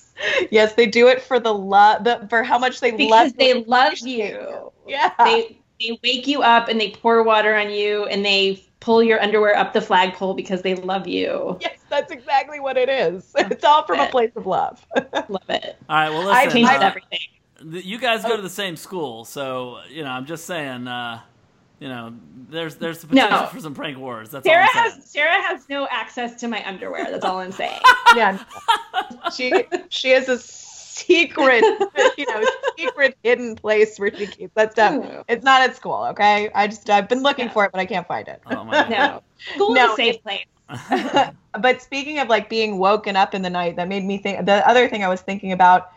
[0.50, 3.54] Yes, they do it for the love, the, for how much they because love Because
[3.54, 4.72] they love you.
[4.88, 5.10] Yeah.
[5.18, 9.20] They they wake you up and they pour water on you and they pull your
[9.22, 11.58] underwear up the flagpole because they love you.
[11.60, 13.32] yes, that's exactly what it is.
[13.36, 14.84] It's all from a place of love.
[15.28, 15.76] Love it.
[15.88, 16.50] All right, well, listen, I listen.
[16.52, 17.18] Changed uh, everything.
[17.88, 20.10] you guys go to the same school, so you know.
[20.10, 20.86] I'm just saying.
[20.88, 21.20] Uh,
[21.78, 22.14] you know,
[22.48, 23.24] there's there's the No.
[23.24, 24.30] potential for some prank wars.
[24.30, 25.00] That's Sarah all I'm saying.
[25.00, 27.10] has Sarah has no access to my underwear.
[27.10, 27.80] That's all I'm saying.
[28.16, 28.38] yeah.
[29.36, 29.52] She
[29.90, 30.38] she has a
[30.96, 31.72] secret,
[32.16, 32.44] you know,
[32.78, 34.98] secret hidden place where she keeps that stuff.
[35.28, 36.50] It's not at school, okay?
[36.54, 37.52] I just I've been looking Yeah.
[37.52, 38.42] for it, but I can't find it.
[38.46, 38.90] Oh my god.
[38.90, 39.22] No,
[39.54, 40.44] school No, is a safe place.
[41.60, 44.46] but speaking of like being woken up in the night, that made me think.
[44.46, 45.88] The other thing I was thinking about,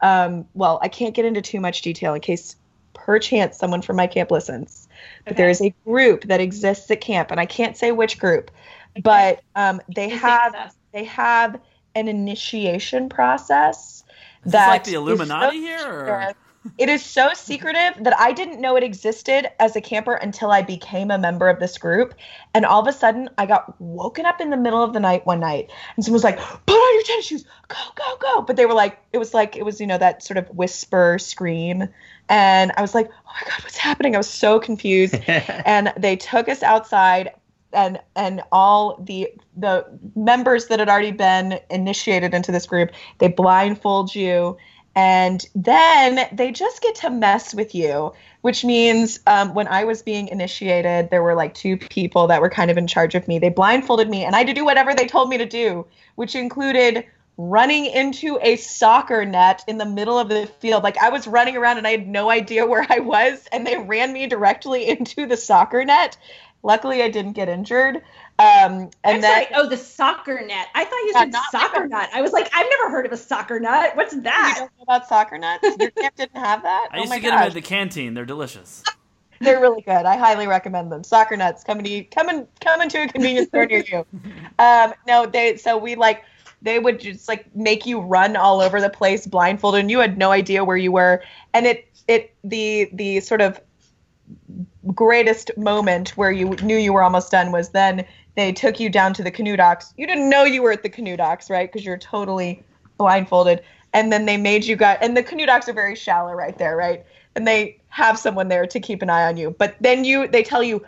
[0.00, 2.56] um, well, I can't get into too much detail in case
[2.94, 4.88] perchance someone from my camp listens.
[5.26, 5.36] But Okay.
[5.36, 8.50] there is a group that exists at camp, and I can't say which group,
[8.96, 10.56] but um, they have
[10.92, 11.60] they have
[11.94, 14.07] an initiation process Is this
[14.52, 15.86] that like the is so Illuminati here?
[15.86, 16.34] Or?
[16.76, 20.62] It is so secretive that I didn't know it existed as a camper until I
[20.62, 22.14] became a member of this group.
[22.52, 25.24] And all of a sudden, I got woken up in the middle of the night
[25.24, 28.56] one night, and someone was like, "Put on your tennis shoes, go, go, go!" But
[28.56, 31.88] they were like, it was like it was you know that sort of whisper scream,
[32.28, 36.16] and I was like, "Oh my god, what's happening?" I was so confused and they
[36.16, 37.30] took us outside
[37.72, 43.28] and and all the the members that had already been initiated into this group they
[43.28, 44.56] blindfold you
[44.94, 50.02] and then they just get to mess with you which means um, when i was
[50.02, 53.38] being initiated there were like two people that were kind of in charge of me
[53.38, 56.34] they blindfolded me and i had to do whatever they told me to do which
[56.34, 57.04] included
[57.38, 60.82] running into a soccer net in the middle of the field.
[60.82, 63.78] Like I was running around and I had no idea where I was, and they
[63.78, 66.18] ran me directly into the soccer net.
[66.62, 67.96] Luckily, I didn't get injured.
[67.96, 68.02] Um,
[68.38, 69.46] and I'm then sorry.
[69.54, 70.68] Oh, the soccer net.
[70.74, 72.10] I thought you said not soccer like nut.
[72.12, 73.94] I was like, I've never heard of a soccer nut.
[73.94, 74.54] What's you that?
[74.58, 75.62] don't know about soccer nuts?
[75.78, 76.88] Your camp didn't have that?
[76.92, 77.40] I oh used my to get gosh.
[77.40, 78.14] them at the canteen.
[78.14, 78.82] They're delicious.
[79.40, 80.04] They're really good.
[80.04, 81.04] I highly recommend them.
[81.04, 84.04] Soccer nuts come and come and come into a convenience store near you.
[84.60, 86.24] Um, no, they so we like
[86.62, 90.18] they would just like make you run all over the place blindfolded and you had
[90.18, 91.22] no idea where you were.
[91.54, 93.60] And it it the the sort of
[94.94, 98.04] greatest moment where you knew you were almost done was then
[98.36, 99.92] they took you down to the canoe docks.
[99.96, 101.70] You didn't know you were at the canoe docks, right?
[101.70, 102.62] Because you're totally
[102.96, 103.62] blindfolded.
[103.92, 106.76] And then they made you go, and the canoe docks are very shallow right there,
[106.76, 107.04] right?
[107.34, 109.50] And they have someone there to keep an eye on you.
[109.58, 110.84] But then you, they tell you,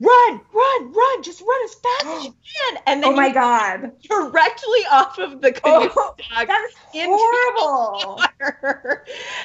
[0.00, 2.34] run, run, run, just run as fast as you
[2.72, 2.82] can.
[2.86, 3.92] And then Oh my you god.
[4.08, 8.22] directly off of the canoe Oh, dock That's into horrible.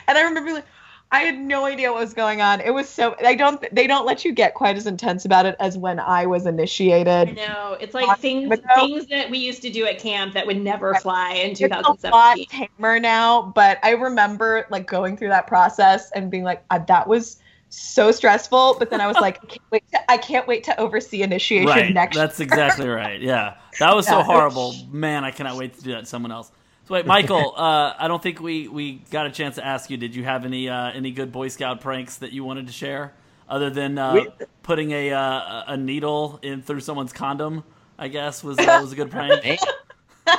[0.08, 0.66] And I remember like,
[1.14, 2.62] I had no idea what was going on.
[2.62, 5.56] It was so I don't they don't let you get quite as intense about it
[5.60, 7.36] as when I was I initiated.
[7.36, 7.78] know.
[7.82, 8.64] It's like things ago.
[8.76, 11.68] things that we used to do at camp that would never fly in It's a
[11.68, 12.68] lot 2017.
[12.78, 17.08] tamer now, but I remember like going through that process and being like, "Ah, that
[17.08, 18.76] was so stressful.
[18.78, 21.68] But then I was like, I can't wait to, I can't wait to oversee initiation
[21.68, 21.94] right.
[21.94, 23.22] next That's exactly right.
[23.22, 23.56] Yeah.
[23.80, 24.76] That was so horrible.
[24.92, 26.52] Man, I cannot wait to do that to someone else.
[26.92, 29.96] So wait, Michael, uh, I don't think we, we got a chance to ask you.
[29.96, 33.14] Did you have any uh, any good Boy Scout pranks that you wanted to share,
[33.48, 34.30] other than uh, We-
[34.62, 37.64] putting a uh, a needle in through someone's condom?
[37.98, 39.42] I guess was uh, was a good prank.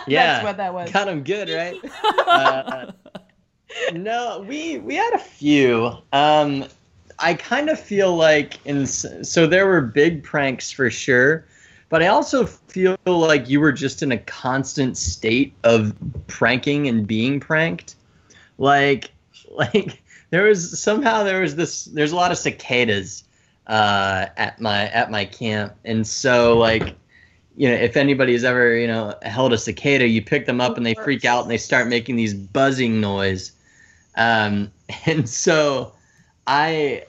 [0.07, 0.91] Yeah, That's what that was.
[0.91, 1.77] got him good, right?
[2.27, 2.93] uh,
[3.95, 5.97] no, we we had a few.
[6.13, 6.67] Um,
[7.19, 11.47] I kind of feel like in so there were big pranks for sure,
[11.93, 15.95] but I also feel like you were just in a constant state of
[16.27, 17.97] pranking and being pranked.
[18.57, 19.11] Like
[19.51, 23.25] like there was somehow there was this there's a lot of cicadas
[23.67, 26.95] uh, at my at my camp, and so like
[27.59, 30.87] you know, if anybody's ever, you know, held a cicada, you pick them up and
[30.87, 33.53] they freak out and they start making these buzzing noise.
[34.17, 34.73] Um,
[35.05, 35.93] and so
[36.47, 37.05] I,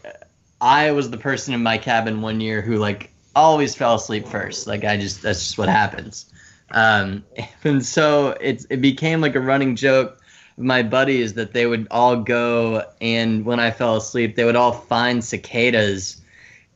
[0.59, 4.67] I was the person in my cabin one year who like always fell asleep first.
[4.67, 6.25] Like I just, that's just what happens.
[6.71, 7.23] Um,
[7.63, 10.19] and so it's, it became like a running joke
[10.57, 14.55] of my buddies that they would all go and when I fell asleep, they would
[14.55, 16.21] all find cicadas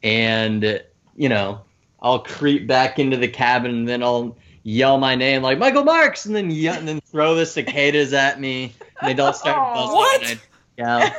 [0.04, 0.84] and,
[1.16, 1.62] you know,
[2.02, 6.26] I'll creep back into the cabin and then I'll yell my name like Michael Marks
[6.26, 9.96] and then yell, and then throw the cicadas at me and they'd all start buzzing.
[9.96, 10.38] What?
[10.78, 11.10] Yeah.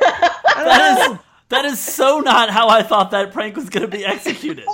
[0.55, 4.05] That is that is so not how I thought that prank was going to be
[4.05, 4.65] executed.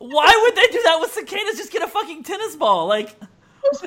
[0.00, 1.56] Why would they do that with cicadas?
[1.56, 2.86] Just get a fucking tennis ball.
[2.88, 3.14] Like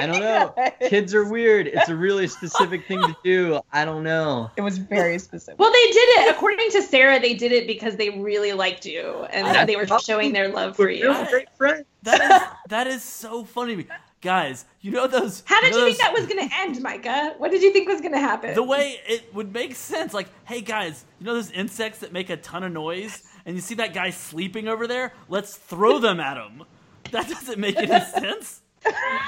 [0.00, 0.54] I don't know.
[0.88, 1.66] Kids are weird.
[1.68, 3.60] It's a really specific thing to do.
[3.72, 4.50] I don't know.
[4.56, 5.58] It was very specific.
[5.60, 7.20] Well, they did it according to Sarah.
[7.20, 10.76] They did it because they really liked you, and I- they were showing their love
[10.76, 11.10] for you.
[11.10, 11.86] We're great friends.
[12.02, 13.86] that is that is so funny.
[14.20, 17.34] Guys, you know those How did know you think that was going to end, Micah?
[17.38, 18.54] What did you think was going to happen?
[18.54, 20.14] the way it would make sense.
[20.14, 23.60] Like, hey guys, you know those insects that make a ton of noise, and you
[23.60, 25.12] see that guy sleeping over there?
[25.28, 26.64] Let's throw them at him.
[27.10, 28.60] That doesn't make any sense.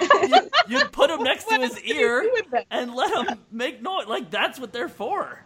[0.00, 2.28] You, you'd put him next to his ear
[2.70, 4.06] and let him make noise.
[4.06, 5.44] Like that's what they're for.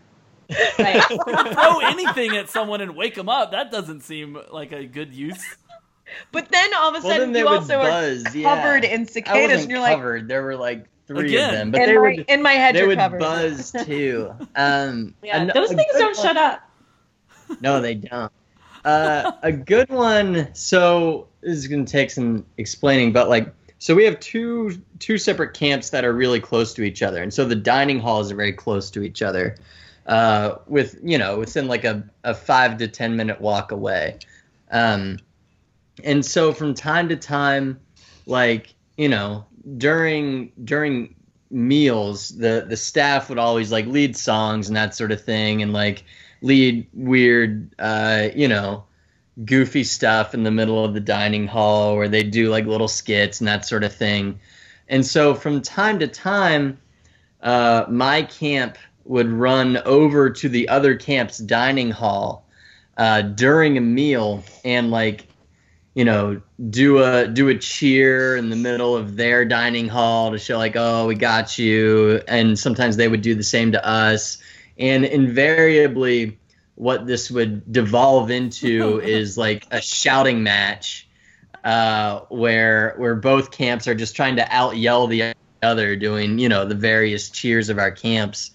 [0.79, 1.03] Right.
[1.53, 3.51] Throw anything at someone and wake them up.
[3.51, 5.45] That doesn't seem like a good use.
[6.33, 8.25] But then all of a sudden then they you would also buzz.
[8.35, 8.55] are yeah.
[8.55, 10.27] covered in I cicadas, wasn't and you're like, covered.
[10.29, 11.51] there were like three Again.
[11.51, 13.21] of them, but in, they my, would in my head, they you're would covered.
[13.21, 14.33] buzz too.
[14.57, 16.63] Um, yeah, an- those things don't one- shut up.
[17.61, 18.33] No, they don't.
[18.89, 20.49] Uh, a good one.
[20.55, 25.19] So this is going to take some explaining, but like, so we have two two
[25.19, 28.35] separate camps that are really close to each other, and so the dining halls are
[28.35, 29.57] very close to each other,
[30.07, 34.19] uh, with you know within like a, a five to ten minute walk away.
[34.71, 35.19] Um,
[36.03, 37.79] and so from time to time,
[38.25, 39.45] like you know,
[39.77, 41.15] during during
[41.51, 45.75] meals, the the staff would always like lead songs and that sort of thing, and
[45.75, 46.05] like
[46.43, 48.85] lead weird, uh, you know,
[49.45, 53.41] goofy stuff in the middle of the dining hall where they do like little skits
[53.41, 54.41] and that sort of thing.
[54.89, 56.79] And so from time to time,
[57.43, 62.47] uh, my camp would run over to the other camp's dining hall
[62.97, 65.27] uh, during a meal and like
[65.95, 70.39] you know do a do a cheer in the middle of their dining hall to
[70.39, 74.39] show like oh we got you and sometimes they would do the same to us
[74.79, 76.39] and invariably
[76.75, 81.09] what this would devolve into is like a shouting match
[81.65, 86.49] uh, where where both camps are just trying to out yell the other doing you
[86.49, 88.53] know the various cheers of our camps.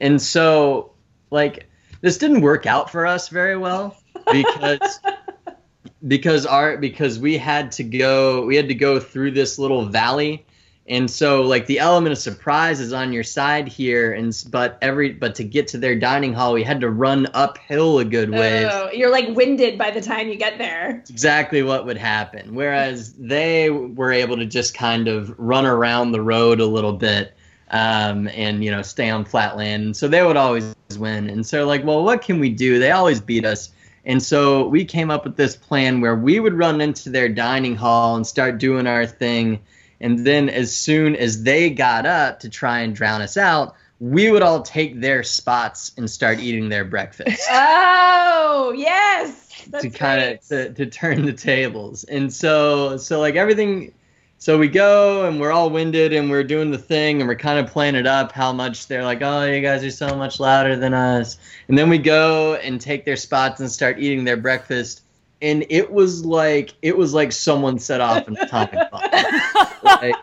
[0.00, 0.92] And so
[1.30, 1.68] like
[2.00, 3.96] this didn't work out for us very well
[4.32, 5.00] because
[6.06, 10.46] because our because we had to go we had to go through this little valley
[10.88, 15.12] and so like the element of surprise is on your side here and but every
[15.12, 18.66] but to get to their dining hall we had to run uphill a good way.
[18.70, 21.02] Oh, you're like winded by the time you get there.
[21.08, 22.54] Exactly what would happen.
[22.54, 27.34] Whereas they were able to just kind of run around the road a little bit
[27.70, 29.82] um, and you know stay on flat land.
[29.84, 31.28] And so they would always win.
[31.28, 32.78] And so like well what can we do?
[32.78, 33.70] They always beat us.
[34.06, 37.76] And so we came up with this plan where we would run into their dining
[37.76, 39.60] hall and start doing our thing
[40.00, 44.30] and then as soon as they got up to try and drown us out we
[44.30, 47.48] would all take their spots and start eating their breakfast.
[48.60, 52.04] Oh yes, that's to kind of to, to turn the tables.
[52.04, 53.92] And so so like everything
[54.38, 57.58] so we go and we're all winded and we're doing the thing and we're kind
[57.58, 60.76] of playing it up how much they're like oh you guys are so much louder
[60.76, 61.38] than us.
[61.68, 65.02] And then we go and take their spots and start eating their breakfast
[65.40, 69.02] and it was like it was like someone set off an atomic bomb
[69.84, 70.14] like,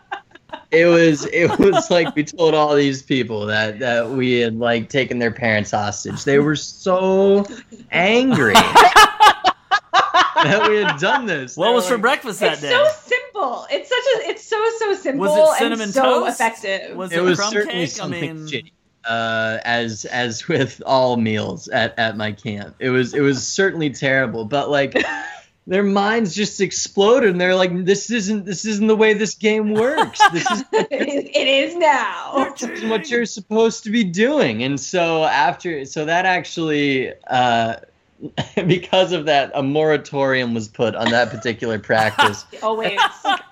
[0.70, 4.88] it was it was like we told all these people that that we had like
[4.88, 7.44] taken their parents hostage they were so
[7.92, 8.54] angry
[10.44, 12.68] that we had done this What They was were for breakfast that day?
[12.68, 12.70] It's day?
[12.70, 13.66] so simple.
[13.70, 14.30] It's such a.
[14.30, 16.40] It's so so simple Was it cinnamon and so toast?
[16.40, 16.96] effective.
[16.96, 17.82] Was it was crumb certainly cake?
[17.82, 18.72] I something mean, shitty
[19.06, 23.90] uh, as as with all meals at, at my camp it was it was certainly
[23.90, 24.94] terrible but like
[25.68, 29.72] their minds just exploded and they're like this isn't this isn't the way this game
[29.74, 32.52] works this is it, is, now.
[32.60, 37.74] this is what you're supposed to be doing and so after so that actually uh
[38.66, 42.98] because of that a moratorium was put on that particular practice Always.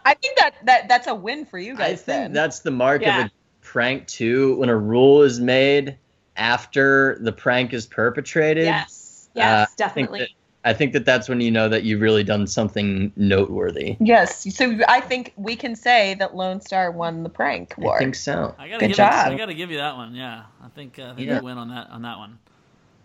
[0.07, 2.33] I think that, that that's a win for you i guys think then.
[2.33, 3.21] that's the mark Yeah.
[3.21, 3.31] of a
[3.75, 5.99] prank too when a rule is made
[6.37, 9.29] after the prank is perpetrated yes.
[9.35, 9.45] Yes.
[9.45, 10.19] Uh, I think definitely.
[10.21, 10.29] that-
[10.67, 13.97] I think that that's when you know that you've really done something noteworthy.
[14.01, 14.47] yes.
[14.57, 17.97] So I think we can say that Lone Star won the prank war.
[17.97, 18.55] I think so.
[18.59, 19.27] I gotta Good give job.
[19.27, 20.15] It, I gotta give you that one.
[20.15, 21.39] Yeah, I think, uh, I think Yeah.
[21.41, 22.39] you win on that on that one.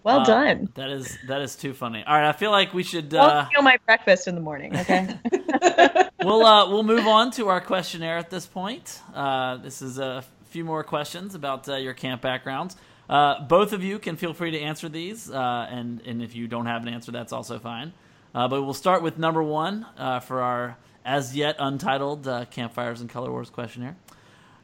[0.03, 0.69] well Uh, done.
[0.75, 2.01] That is that is too funny.
[2.07, 3.09] All right, I feel like we should.
[3.09, 5.17] Don't Uh, steal my breakfast in the morning, okay?
[6.23, 9.01] we'll uh, we'll move on to our questionnaire at this point.
[9.13, 12.75] Uh, this is a few more questions about uh, your camp backgrounds.
[13.09, 16.47] Uh, both of you can feel free to answer these, uh, and and if you
[16.47, 17.91] don't have an answer, that's also fine.
[18.35, 23.01] Uh, but we'll start with number one uh, for our as yet untitled uh, campfires
[23.01, 23.95] and color wars questionnaire.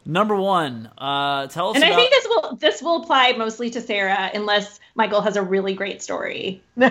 [0.06, 3.82] Number one, uh, tell us and I think this will this will apply mostly to
[3.82, 6.90] Sarah unless Michael has a really great story, uh,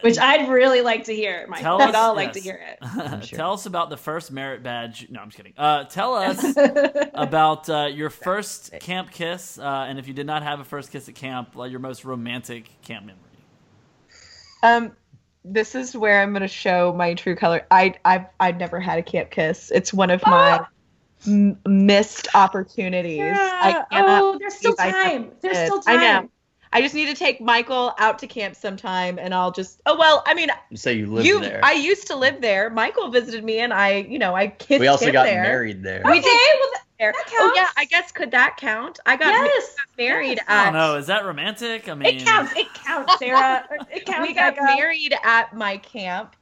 [0.00, 1.46] which I'd really like to hear.
[1.48, 2.78] Michael, Tell we'd us- all like to hear it.
[3.26, 3.36] sure.
[3.36, 5.06] Tell us about the first merit badge.
[5.08, 5.52] No, I'm just kidding.
[5.56, 6.44] Uh, tell us
[7.14, 10.90] about uh, your first camp kiss, uh, and if you did not have a first
[10.90, 13.20] kiss at camp, uh, your most romantic camp memory.
[14.62, 14.92] um,
[15.44, 17.64] this is where I'm gonna show my true color.
[17.70, 19.70] I I've I've never had a camp kiss.
[19.72, 20.66] It's one of my
[21.26, 23.36] m- missed opportunities.
[23.36, 25.32] I oh, there's still believe I never time.
[25.42, 25.66] There's did.
[25.66, 26.28] still I know.
[26.72, 29.80] I just need to take Michael out to camp sometime, and I'll just.
[29.86, 31.40] Oh well, I mean, you say you live you.
[31.40, 31.60] there.
[31.62, 32.70] I used to live there.
[32.70, 35.42] Michael visited me, and I, you know, I kissed we also got there.
[35.42, 36.02] married there.
[36.04, 37.12] We Okay, did well, th- there.
[37.12, 37.68] that Oh yeah.
[37.76, 38.98] I guess could that count?
[39.06, 40.44] I got yes, married yes.
[40.48, 40.96] I don't know.
[40.96, 41.88] Is that romantic?
[41.88, 42.52] I mean, It counts.
[42.56, 43.64] It counts, Sarah.
[43.90, 44.28] It counts.
[44.28, 44.76] we got Becca.
[44.76, 46.36] married at my camp,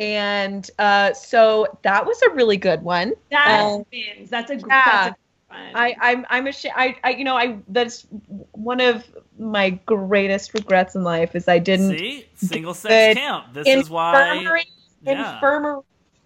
[0.00, 3.12] and uh, so that was a really good one.
[3.30, 4.30] That Um, wins.
[4.30, 4.84] That's a gr- yeah.
[5.04, 5.16] that's a
[5.54, 5.70] one.
[5.74, 6.74] I, I'm I'm ashamed.
[6.76, 8.06] I, I you know I that's
[8.52, 9.04] one of
[9.38, 13.52] my greatest regrets in life is I didn't See, single sex camp.
[13.52, 14.36] This is why.
[14.36, 14.64] infirmary
[15.02, 15.34] Yeah.
[15.34, 15.82] infirmary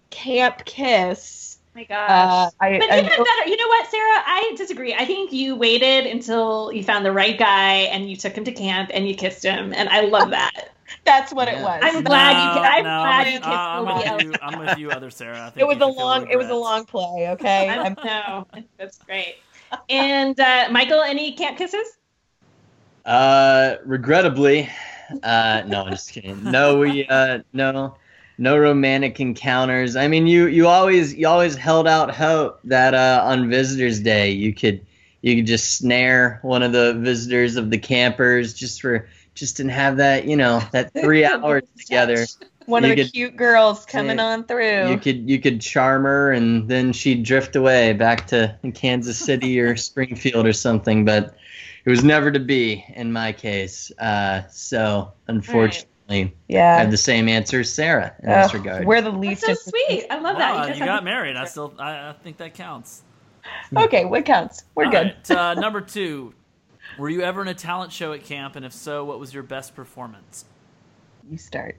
[0.09, 1.57] camp kiss.
[1.75, 2.09] Oh my gosh.
[2.09, 4.23] Uh, I, But I- even better, you know what, Sarah?
[4.25, 4.93] I disagree.
[4.93, 8.51] I think you waited until you found the right guy and you took him to
[8.53, 10.69] camp and you kissed him, and I love that.
[11.03, 11.81] That's what it was.
[11.83, 12.61] I'm glad you.
[12.61, 14.23] No, I'm no, glad I'm, you kissed uh, I'm nobody with else.
[14.23, 14.33] you.
[14.41, 15.53] I'm with you, other Sarah.
[15.55, 16.29] I it was a long.
[16.29, 17.29] It was a long play.
[17.29, 17.69] Okay.
[17.69, 18.47] I know.
[18.77, 19.35] That's great.
[19.89, 21.97] And uh, Michael, any camp kisses?
[23.05, 24.69] Uh, regrettably,
[25.23, 26.43] uh, no, I'm just kidding.
[26.43, 27.95] No, we, uh, no,
[28.37, 29.95] no romantic encounters.
[29.95, 34.31] I mean, you, you always, you always held out hope that uh, on Visitors Day
[34.31, 34.85] you could,
[35.21, 39.67] you could just snare one of the visitors of the campers just for, just to
[39.69, 42.25] have that, you know, that three hours together.
[42.65, 44.25] one You of the could- cute girls coming Yeah.
[44.25, 44.89] on through.
[44.89, 49.59] You could, you could charm her, and then she'd drift away back to Kansas City
[49.59, 51.05] or Springfield or something.
[51.05, 51.35] But
[51.85, 53.91] it was never to be in my case.
[53.99, 55.89] Uh, so unfortunately.
[56.07, 56.77] I yeah.
[56.77, 58.85] have the same answer as Sarah in this regard.
[58.85, 59.41] we're the That's least.
[59.45, 60.05] so sweet.
[60.11, 60.53] I love that.
[60.53, 61.35] Wow, guys you have- got married.
[61.35, 63.01] I still, I, I think that counts.
[63.75, 64.65] Okay, what counts?
[64.75, 65.15] We're All good.
[65.29, 66.33] right, uh, number two,
[66.97, 69.43] were you ever in a talent show at camp, and if so, what was your
[69.43, 70.45] best performance?
[71.29, 71.77] You start.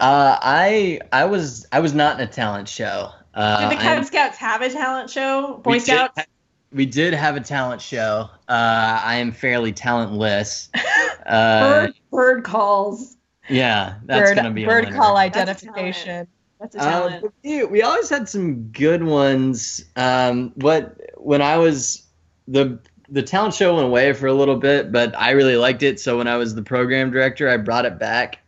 [0.00, 3.10] Uh, I I was I was not in a talent show.
[3.34, 5.58] Uh, Did the I'm- Cub Scouts have a talent show?
[5.62, 6.12] Boy we did Scouts?
[6.18, 6.24] ha-
[6.72, 8.28] we did have a talent show.
[8.48, 10.70] Uh, I am fairly talentless.
[11.26, 13.18] Uh, bird, bird calls.
[13.50, 14.96] yeah, that's bird gonna be bird winner.
[14.96, 16.26] call That's a identification.
[16.58, 17.22] That's a Uh, talent.
[17.22, 19.84] but we, we always had some good ones.
[19.96, 22.06] Um, what when I was
[22.46, 22.78] the
[23.10, 25.98] the talent show went away for a little bit, but I really liked it.
[26.00, 28.38] So when I was the program director, I brought it back.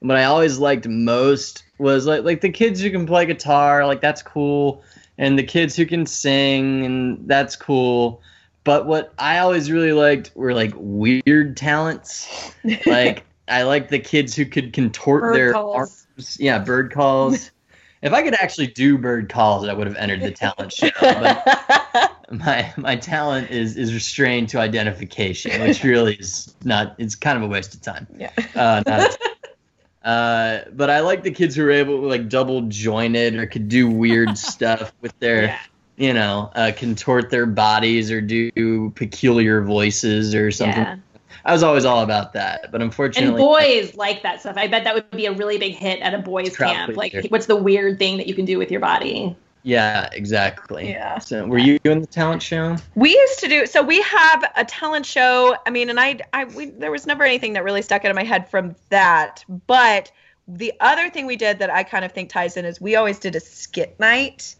[0.00, 3.86] And what I always liked most was like like the kids who can play guitar,
[3.86, 4.82] like that's cool,
[5.18, 8.20] and the kids who can sing, and that's cool.
[8.64, 12.52] But what I always really liked were like weird talents.
[12.86, 16.06] Like I liked the kids who could contort Bird their calls.
[16.16, 16.36] arms.
[16.40, 17.50] Yeah, bird calls.
[18.02, 20.90] if I could actually do bird calls, I would have entered the talent show.
[21.00, 26.94] But my my talent is is restrained to identification, which really is not.
[26.98, 28.06] It's kind of a waste of time.
[28.18, 28.30] yeah.
[28.54, 29.16] Uh, not
[30.06, 33.68] uh, but I like the kids who are able to like double jointed or could
[33.68, 35.58] do weird stuff with their, Yeah.
[35.96, 40.82] you know, uh, contort their bodies or do peculiar voices or something.
[40.82, 40.96] Yeah.
[41.44, 44.56] I was always all about that, but unfortunately, And boys like that stuff.
[44.56, 46.96] I bet that would be a really big hit at a boys' camp.
[46.96, 49.36] Like, what's the weird thing that you can do with your body?
[49.66, 50.90] Yeah, exactly.
[50.90, 51.18] Yeah.
[51.18, 52.76] So, were you in the talent show?
[52.94, 53.82] We used to do so.
[53.82, 55.56] We have a talent show.
[55.66, 58.14] I mean, and I, I, we, there was never anything that really stuck out of
[58.14, 59.44] my head from that.
[59.66, 60.12] But
[60.46, 63.18] the other thing we did that I kind of think ties in is we always
[63.18, 64.54] did a skit night,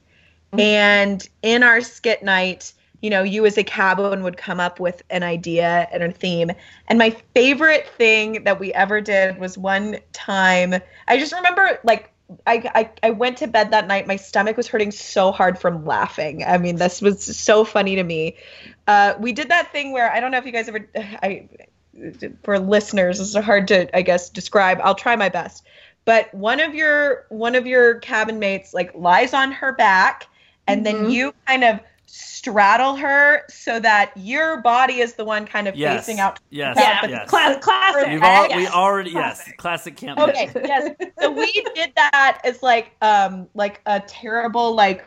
[0.53, 0.59] mm-hmm.
[0.59, 5.05] and in our skit night, you know, you as a cabin would come up with
[5.11, 6.51] an idea and a theme.
[6.89, 10.75] And my favorite thing that we ever did was one time.
[11.07, 12.11] I just remember like
[12.47, 14.07] I, I I went to bed that night.
[14.07, 16.45] My stomach was hurting so hard from laughing.
[16.45, 18.37] I mean, this was so funny to me.
[18.87, 20.89] Uh, we did that thing where I don't know if you guys ever.
[21.23, 21.49] I
[22.43, 24.81] for listeners, this is hard to I guess describe.
[24.83, 25.65] I'll try my best.
[26.05, 30.27] But one of your one of your cabin mates like lies on her back,
[30.67, 31.11] and then Mhm.
[31.13, 36.07] you kind of straddle her so that your body is the one kind of Yes.
[36.07, 36.39] facing out.
[36.51, 36.77] Yes.
[36.79, 37.29] Yeah, yes.
[37.29, 38.13] class, classic.
[38.13, 38.57] You've all, Yes.
[38.57, 39.57] we already yes, Classic.
[39.59, 40.21] classic camp.
[40.21, 40.95] Okay, yes.
[41.21, 45.05] So we did that as like um like a terrible like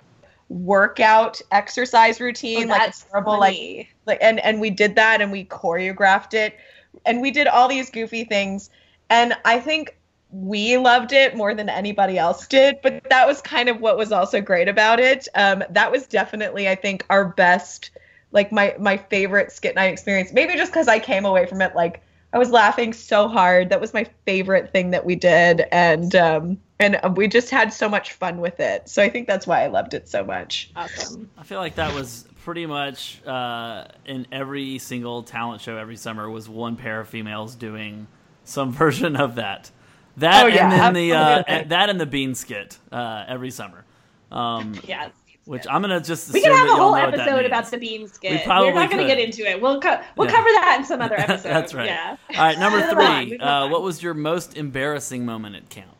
[0.50, 3.90] workout exercise routine, Oh, like that's a terrible like funny.
[4.06, 6.58] like and and we did that and we choreographed it
[7.06, 8.70] and we did all these goofy things
[9.10, 9.96] and I think
[10.32, 14.12] we loved it more than anybody else did, but that was kind of what was
[14.12, 15.28] also great about it.
[15.36, 17.92] Um, that was definitely, I think, our best,
[18.32, 20.32] like my my favorite skit night experience.
[20.32, 23.70] Maybe just because I came away from it like I was laughing so hard.
[23.70, 27.90] That was my favorite thing that we did, and um, and we just had so
[27.90, 28.88] much fun with it.
[28.88, 30.70] So I think that's why I loved it so much.
[30.76, 31.30] Awesome.
[31.38, 36.30] I feel like that was pretty much uh, in every single talent show every summer
[36.30, 38.08] was one pair of females doing
[38.44, 39.72] some version of that.
[40.20, 43.86] That Oh, yeah, and then the uh, that and the bean skit uh, every summer.
[44.32, 45.10] Um, Yeah.
[45.46, 47.46] which I'm gonna just We assume could have that a whole know what that episode
[47.46, 48.32] about the bean skit.
[48.46, 49.60] We We're not gonna get into it.
[49.60, 50.36] We'll co- we'll Yeah.
[50.36, 51.50] cover that in some other episode.
[51.50, 51.88] That's right.
[51.88, 52.18] Yeah.
[52.36, 52.82] All right, number
[53.28, 53.38] three.
[53.40, 55.96] Uh, what was your most embarrassing moment at camp?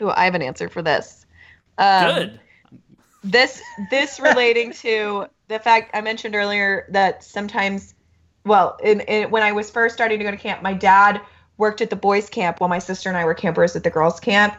[0.00, 1.26] Oh, I have an answer for this.
[1.76, 2.40] Um, Good.
[3.24, 7.94] this this relating to the fact I mentioned earlier that sometimes,
[8.44, 11.20] well, in, in when I was first starting to go to camp, my dad
[11.60, 14.18] worked at the boys' camp while my sister and I were campers at the girls'
[14.18, 14.56] camp,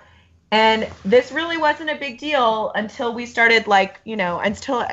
[0.52, 4.86] and this really wasn't a big deal until we started like you know until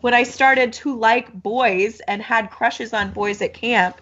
[0.00, 4.00] when I started to like boys and had crushes on boys at camp.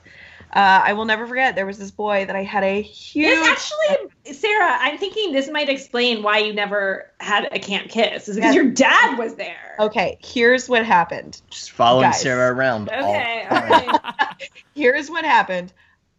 [0.55, 1.55] Uh, I will never forget.
[1.55, 3.27] There was this boy that I had a huge.
[3.27, 8.29] This actually, Sarah, I'm thinking this might explain why you never had a camp kiss.
[8.29, 8.61] Is because Yeah.
[8.61, 9.77] your dad was there.
[9.81, 11.41] okay, here's what happened.
[11.49, 12.21] Just following Guys.
[12.21, 12.91] Sarah around.
[12.91, 13.47] Okay.
[13.51, 13.71] All time.
[13.71, 14.51] right.
[14.75, 15.73] here's what happened.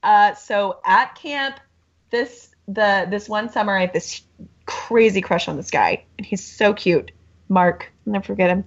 [0.04, 1.60] Uh, so at camp,
[2.12, 4.22] this the this one summer I had this
[4.66, 7.12] crazy crush on this guy, and he's so cute,
[7.50, 7.92] Mark.
[8.06, 8.66] I'll never forget him.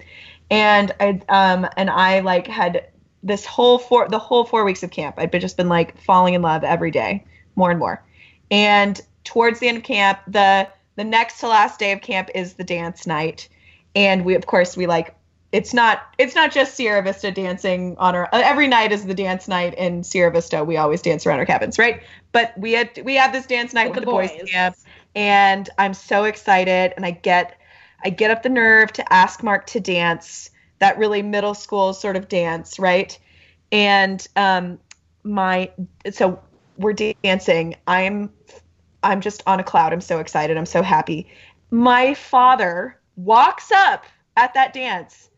[0.51, 2.89] And I um and I like had
[3.23, 5.17] this whole four the whole four weeks of camp.
[5.19, 7.25] I'd been just been like falling in love every day,
[7.55, 8.03] more and more.
[8.51, 12.55] And towards the end of camp, the the next to last day of camp is
[12.55, 13.49] the dance night,
[13.95, 15.16] and we of course we like
[15.53, 19.49] it's not it's not just Sierra Vista dancing on our every night is the dance
[19.49, 20.65] night in Sierra Vista.
[20.65, 22.03] We always dance around our cabins, right?
[22.33, 24.51] But we had we have this dance night with, With the the boys, boys.
[24.51, 24.77] camp,
[25.15, 27.59] and I'm so excited, and I get
[28.05, 32.17] I get up the nerve to ask Mark to dance that really middle school sort
[32.17, 33.19] of dance, right?
[33.73, 34.79] And um,
[35.23, 35.71] my
[36.11, 36.41] so
[36.77, 37.77] we're dancing.
[37.87, 38.31] I'm
[39.03, 39.93] I'm just on a cloud.
[39.93, 40.57] I'm so excited.
[40.57, 41.29] I'm so happy.
[41.71, 44.05] My father walks up
[44.37, 45.31] at that dance,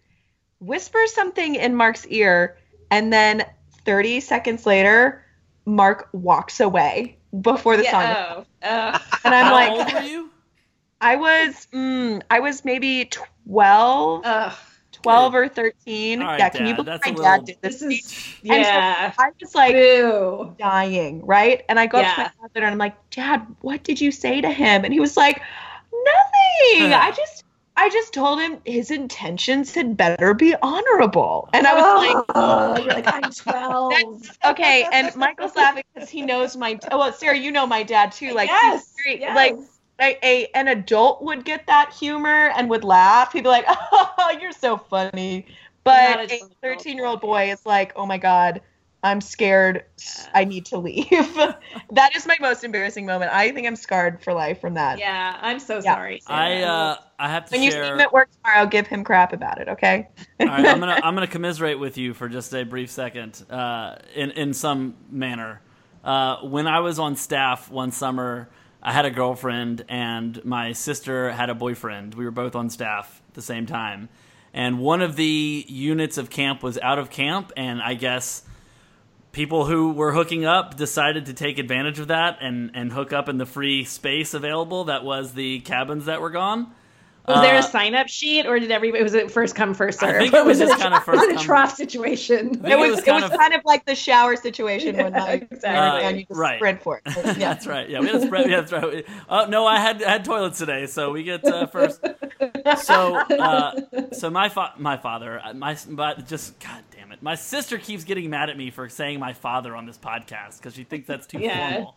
[0.61, 2.57] whispers something in Mark's ear,
[2.91, 3.45] and then
[3.85, 5.25] 30 seconds later,
[5.65, 8.03] Mark walks away before the song.
[8.03, 9.19] Yeah, oh, oh.
[9.25, 10.31] And I'm How like, old were you?
[11.01, 14.53] I was, mm, I was maybe 12, Ugh,
[14.93, 16.21] 12 or 13.
[16.21, 17.81] All right, yeah, can you Dad, believe that's my a dad did this?
[17.81, 19.13] this is And so yeah.
[19.19, 20.57] I was like, Boo.
[20.59, 21.65] dying, right?
[21.69, 24.41] And I go up to my father and I'm like, Dad, what did you say
[24.41, 24.85] to him?
[24.85, 25.41] And he was like,
[25.93, 26.93] Nothing.
[26.93, 27.45] I just
[27.79, 31.49] I just told him his intentions had better be honorable.
[31.53, 34.23] And I was like, oh, you're like, I'm 12.
[34.47, 34.85] Okay.
[34.93, 38.35] And Michael's laughing because he knows my oh well, Sarah, you know my dad too.
[38.35, 39.37] Like he's yes, very- yes.
[39.37, 39.57] like
[40.01, 43.33] a, a an adult would get that humor and would laugh.
[43.33, 45.47] He'd be like, "Oh, you're so funny."
[45.85, 48.61] But a a 12-year-old 13 year old boy is like, "Oh my god,
[49.03, 49.85] I'm scared.
[50.35, 51.09] I need to leave."
[51.91, 53.33] that is my most embarrassing moment.
[53.33, 55.01] I think I'm scarred for life from that.
[55.01, 55.97] yeah, I'm so Yeah.
[55.97, 56.23] sorry.
[56.27, 59.33] I uh, I have to When you see him at work tomorrow, give him crap
[59.33, 60.09] about it, okay?
[60.45, 63.97] All right, I'm gonna I'm gonna commiserate with you for just a brief second, uh,
[64.15, 65.61] in in some manner.
[66.05, 68.49] Uh, when I was on staff one summer,
[68.83, 72.15] I had a girlfriend and my sister had a boyfriend.
[72.15, 74.09] We were both on staff at the same time,
[74.55, 78.43] and one of the units of camp was out of camp, and I guess
[79.39, 83.29] people who were hooking up decided to take advantage of that and and hook up
[83.29, 86.67] in the free space available that was the cabins that were gone.
[87.29, 90.03] was there uh, a sign up sheet or did everybody was it first come first
[90.03, 90.19] I serve?
[90.23, 92.51] think it was was just a, kind of was first it a trough situation?
[92.55, 95.13] think It it was, was it was of- kind of like the shower situation when
[95.13, 96.05] Yeah, like exactly.
[96.09, 96.59] and you just Right.
[96.59, 97.15] sprint for it.
[97.39, 97.55] Yeah.
[97.55, 97.89] That's right.
[97.89, 98.51] Yeah, we had a spread.
[98.51, 99.07] Yeah, that's right.
[99.29, 102.01] Oh no, I had I had toilets today, so we get uh, first.
[102.83, 103.73] So, uh,
[104.13, 108.05] so my fa- my father, uh, my but just God damn it, my sister keeps
[108.05, 111.27] getting mad at me for saying my father on this podcast because she thinks that's
[111.27, 111.73] too Yeah.
[111.75, 111.97] formal.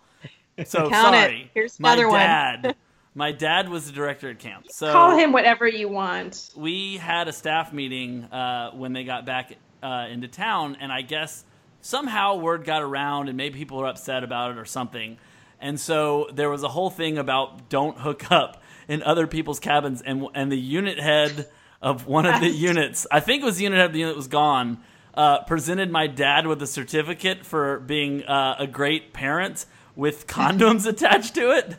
[0.66, 1.20] So Count it.
[1.20, 1.52] sorry.
[1.54, 2.20] Here's my another one.
[2.20, 2.76] dad.
[3.16, 4.66] my dad was the director at camp.
[4.70, 6.52] So Call him whatever you want.
[6.56, 11.02] we had a staff meeting uh, when they got back uh, into town, and I
[11.02, 11.44] guess
[11.82, 15.18] somehow word got around, and maybe people were upset about it or something.
[15.60, 20.02] And so there was a whole thing about don't hook up in other people's cabins,
[20.02, 21.48] and and the unit head
[21.82, 24.14] of one of the units, I think it was the unit head of the unit
[24.14, 24.80] that was gone,
[25.14, 30.86] uh, presented my dad with a certificate for being uh, a great parent with condoms
[30.88, 31.76] attached to it.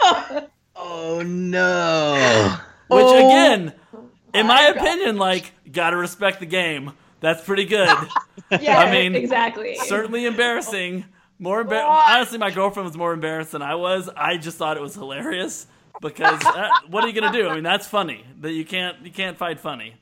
[0.82, 2.56] Oh no.
[2.88, 3.74] Which Oh again,
[4.32, 4.76] in my, my God.
[4.78, 6.92] opinion, like gotta respect the game.
[7.20, 7.88] That's pretty good.
[8.60, 9.76] Yeah, I mean, exactly.
[9.76, 11.04] Certainly embarrassing.
[11.38, 14.08] More embar- honestly, my girlfriend was more embarrassed than I was.
[14.16, 15.66] I just thought it was hilarious
[16.00, 17.46] because uh, what are you gonna do?
[17.48, 18.24] I mean, that's funny.
[18.40, 19.94] That you can't you can't fight funny.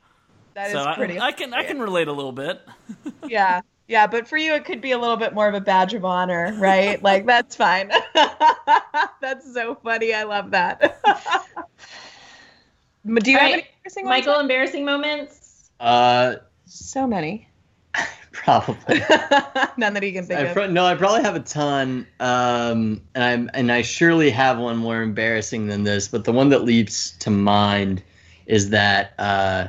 [0.59, 1.21] That is so I, pretty.
[1.21, 2.61] I can I can relate a little bit.
[3.29, 3.61] yeah.
[3.87, 6.05] Yeah, but for you it could be a little bit more of a badge of
[6.05, 7.01] honor, right?
[7.01, 7.93] like that's fine.
[9.21, 10.13] that's so funny.
[10.13, 10.99] I love that.
[13.07, 14.27] Do you All have right, any embarrassing ones?
[14.27, 15.71] Michael, embarrassing moments.
[15.79, 16.35] Uh,
[16.67, 17.49] So many.
[18.33, 18.99] probably.
[19.77, 20.55] None that he can think I of.
[20.55, 24.77] pro- no, I probably have a ton, um, and I'm and I surely have one
[24.77, 26.09] more embarrassing than this.
[26.09, 28.03] But the one that leaps to mind
[28.47, 29.69] is that uh,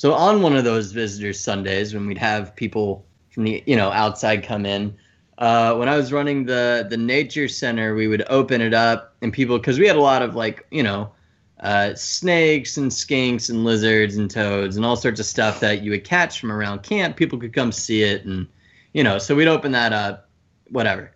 [0.00, 3.92] so on one of those visitors Sundays when we'd have people from the you know
[3.92, 4.96] outside come in.
[5.36, 9.30] Uh, when I was running the the nature center, we would open it up and
[9.30, 11.12] people because we had a lot of like you know
[11.60, 15.90] uh, snakes and skinks and lizards and toads and all sorts of stuff that you
[15.90, 17.16] would catch from around camp.
[17.18, 18.46] People could come see it and
[18.94, 20.30] you know, so we'd open that up,
[20.70, 21.12] whatever.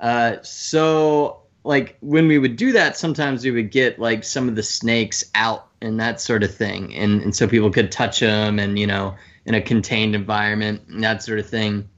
[0.00, 4.56] Uh, so like when we would do that, sometimes we would get like some of
[4.56, 8.58] the snakes out and that sort of thing, and and so people could touch them
[8.58, 11.88] and you know in a contained environment and that sort of thing.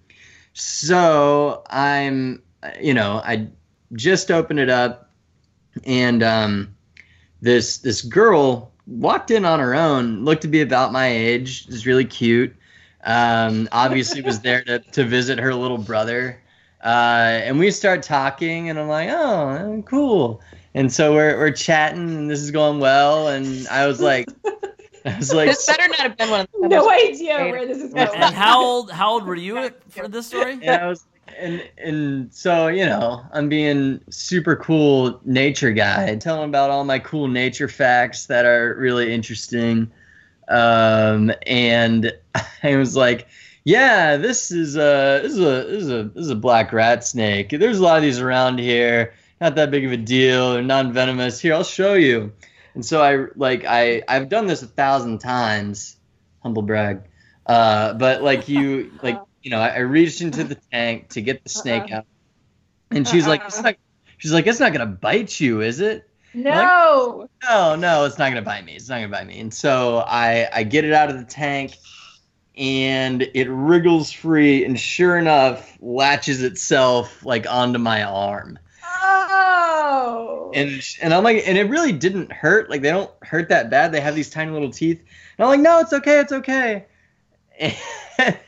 [0.55, 2.43] So I'm,
[2.81, 3.49] you know, I
[3.93, 5.11] just opened it up,
[5.85, 6.77] and um,
[7.41, 11.87] this this girl walked in on her own, looked to be about my age, is
[11.87, 12.55] really cute.
[13.05, 16.41] Um, obviously was there to, to visit her little brother.
[16.85, 20.41] Uh, and we start talking, and I'm like, oh, cool.
[20.75, 23.29] And so we're we're chatting, and this is going well.
[23.29, 24.29] And I was like,
[25.07, 27.67] I was like, this better not have been one of the No most- idea where
[27.67, 28.09] this is going.
[28.15, 30.59] And how old how old were you for this story?
[30.63, 31.05] and I was
[31.39, 36.99] and and so you know I'm being super cool nature guy, telling about all my
[36.99, 39.91] cool nature facts that are really interesting.
[40.49, 42.13] Um, and
[42.63, 43.27] I was like,
[43.65, 47.05] yeah, this is a this is a this is a this is a black rat
[47.05, 47.51] snake.
[47.51, 49.15] There's a lot of these around here.
[49.41, 50.53] Not that big of a deal.
[50.53, 51.41] They're non-venomous.
[51.41, 52.33] Here, I'll show you.
[52.75, 55.97] And so I like I I've done this a thousand times.
[56.43, 57.03] Humble brag.
[57.47, 61.43] Uh, but like you like you know I, I reached into the tank to get
[61.43, 61.99] the snake Uh-uh.
[61.99, 62.07] out,
[62.91, 63.49] and she's like, Uh-uh.
[63.49, 63.77] it's not,
[64.19, 66.09] she's like, it's not gonna bite you, is it?
[66.37, 67.29] no.
[67.45, 68.75] no, no, it's not gonna bite me.
[68.75, 69.41] It's not gonna bite me.
[69.41, 71.77] And so I I get it out of the tank,
[72.57, 78.59] and it wriggles free, and sure enough, latches itself like onto my arm.
[78.83, 80.53] Oh.
[80.55, 82.71] And and I'm like, and it really didn't hurt.
[82.71, 83.93] Like they don't hurt that bad.
[83.93, 85.01] They have these tiny little teeth.
[85.37, 86.85] And I'm like, no, it's okay, it's okay.
[87.59, 87.75] And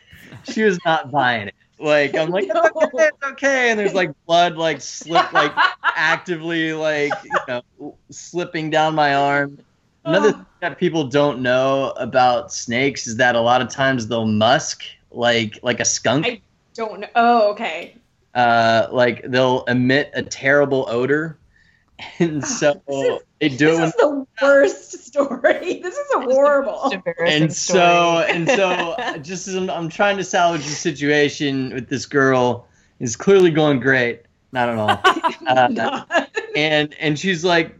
[0.44, 1.54] she was not buying it.
[1.78, 3.70] Like I'm like, it's okay, it's okay.
[3.70, 5.52] And there's like blood like slip like
[5.82, 9.58] actively like you know slipping down my arm.
[10.06, 14.26] Another thing that people don't know about snakes is that a lot of times they'll
[14.26, 16.26] musk like like a skunk.
[16.26, 16.40] I-
[16.74, 17.08] don't know.
[17.14, 17.96] Oh, okay.
[18.34, 21.38] Uh, like they'll emit a terrible odor,
[22.18, 25.80] and so this they do it This when is the worst story.
[25.82, 26.72] This is horrible.
[26.84, 28.30] Most embarrassing and so story.
[28.30, 32.66] and so just as I'm, I'm trying to salvage the situation with this girl
[33.00, 35.00] is clearly going great not at all
[35.46, 36.30] uh, Not.
[36.54, 37.74] and and she's like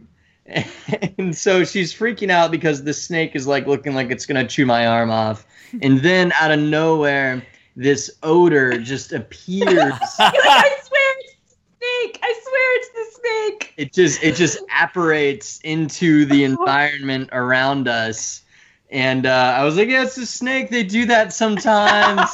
[1.17, 4.65] and so she's freaking out because the snake is like looking like it's gonna chew
[4.65, 5.45] my arm off.
[5.81, 7.45] And then out of nowhere
[7.75, 9.67] this odor just appears.
[10.19, 12.19] Like, I swear it's the snake.
[12.23, 13.73] I swear it's the snake.
[13.77, 18.43] it just it just apparates into the environment around us.
[18.89, 20.69] And uh, i was like yeah it's a snake.
[20.69, 22.29] They do that sometimes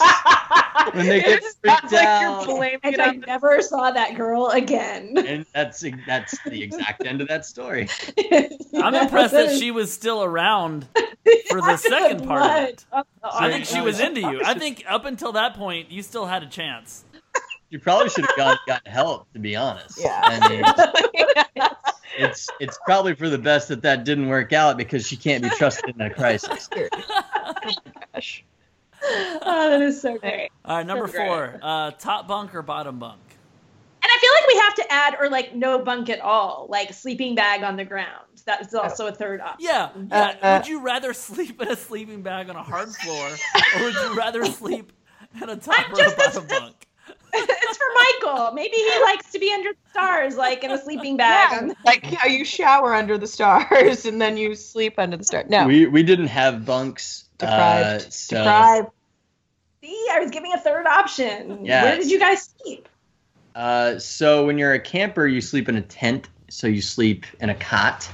[0.94, 2.48] when they get freaked like out.
[2.48, 5.16] you're blaming And I on the never saw that girl again.
[5.18, 7.88] and that's that's the exact end of that story
[8.76, 10.88] I'm impressed that she was still around
[11.50, 12.86] for the second part of it.
[13.24, 14.42] I think she was into oh, you.
[14.44, 17.06] I think up until that point, you still had a chance.
[17.70, 20.22] you probably should have gone got help to be honest Yeah.
[20.24, 21.70] I mean,
[22.18, 25.50] it's it's probably for the best that that didn't work out because she can't be
[25.50, 27.54] trusted in a crisis oh
[28.14, 28.44] Gosh.
[29.42, 30.50] oh, that is so great.
[30.66, 33.20] All right, number So four, uh, top bunk or bottom bunk?
[34.02, 36.94] And I feel like we have to add or like no bunk at all, like
[36.94, 38.26] sleeping bag on the ground.
[38.46, 39.66] That is also a third option.
[39.66, 40.36] Yeah, yeah.
[40.42, 43.30] Uh, would you rather sleep in a sleeping bag on a hard floor,
[43.76, 44.92] or would you rather sleep
[45.42, 46.88] in a top or a just- bottom bunk?
[47.34, 48.54] it's for Michael.
[48.54, 51.68] Maybe he likes to be under the stars, like in a sleeping bag.
[51.68, 55.50] Yeah, like how you shower under the stars and then you sleep under the stars.
[55.50, 58.06] No, we we didn't have bunks deprived.
[58.06, 58.90] uh, so deprived.
[59.82, 61.66] See, I was giving a third option.
[61.66, 61.84] Yeah.
[61.84, 62.88] Where did you guys sleep?
[63.56, 66.30] Uh, so when you're a camper, you sleep in a tent.
[66.50, 68.10] So you sleep in a cot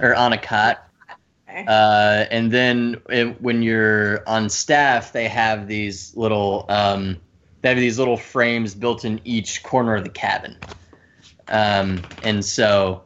[0.00, 0.88] or on a cot.
[1.48, 1.64] Okay.
[1.66, 7.18] Uh, and then uh, when you're on staff, they have these little um,
[7.62, 10.56] they have these little frames built in each corner of the cabin.
[11.48, 13.04] Um, and so,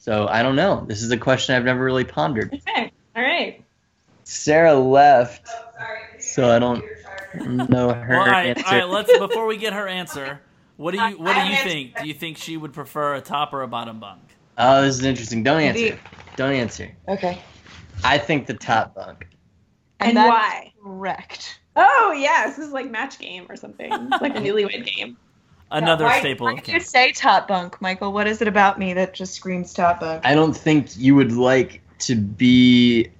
[0.00, 0.84] so I don't know.
[0.86, 2.52] This is a question I've never really pondered.
[2.52, 2.92] Okay.
[3.16, 3.62] All right.
[4.32, 5.84] Sarah left, oh,
[6.18, 6.82] so I don't
[7.68, 8.64] know her Well, all right, answer.
[8.66, 8.88] all right.
[8.88, 10.40] Let's before we get her answer.
[10.76, 11.98] What do you What do you think?
[12.00, 14.20] Do you think she would prefer a top or a bottom bunk?
[14.58, 15.42] Oh, this is interesting.
[15.42, 15.98] Don't answer.
[16.36, 16.90] Don't answer.
[17.08, 17.38] Okay.
[18.04, 19.26] I think the top bunk.
[20.00, 20.72] And that's why?
[20.82, 21.60] Correct.
[21.76, 25.16] Oh yes, this is like match game or something, It's like a newlywed game.
[25.70, 28.12] Another Why- staple Why of did you say top bunk, Michael?
[28.12, 30.22] What is it about me that just screams top bunk?
[30.24, 33.10] I don't think you would like to be.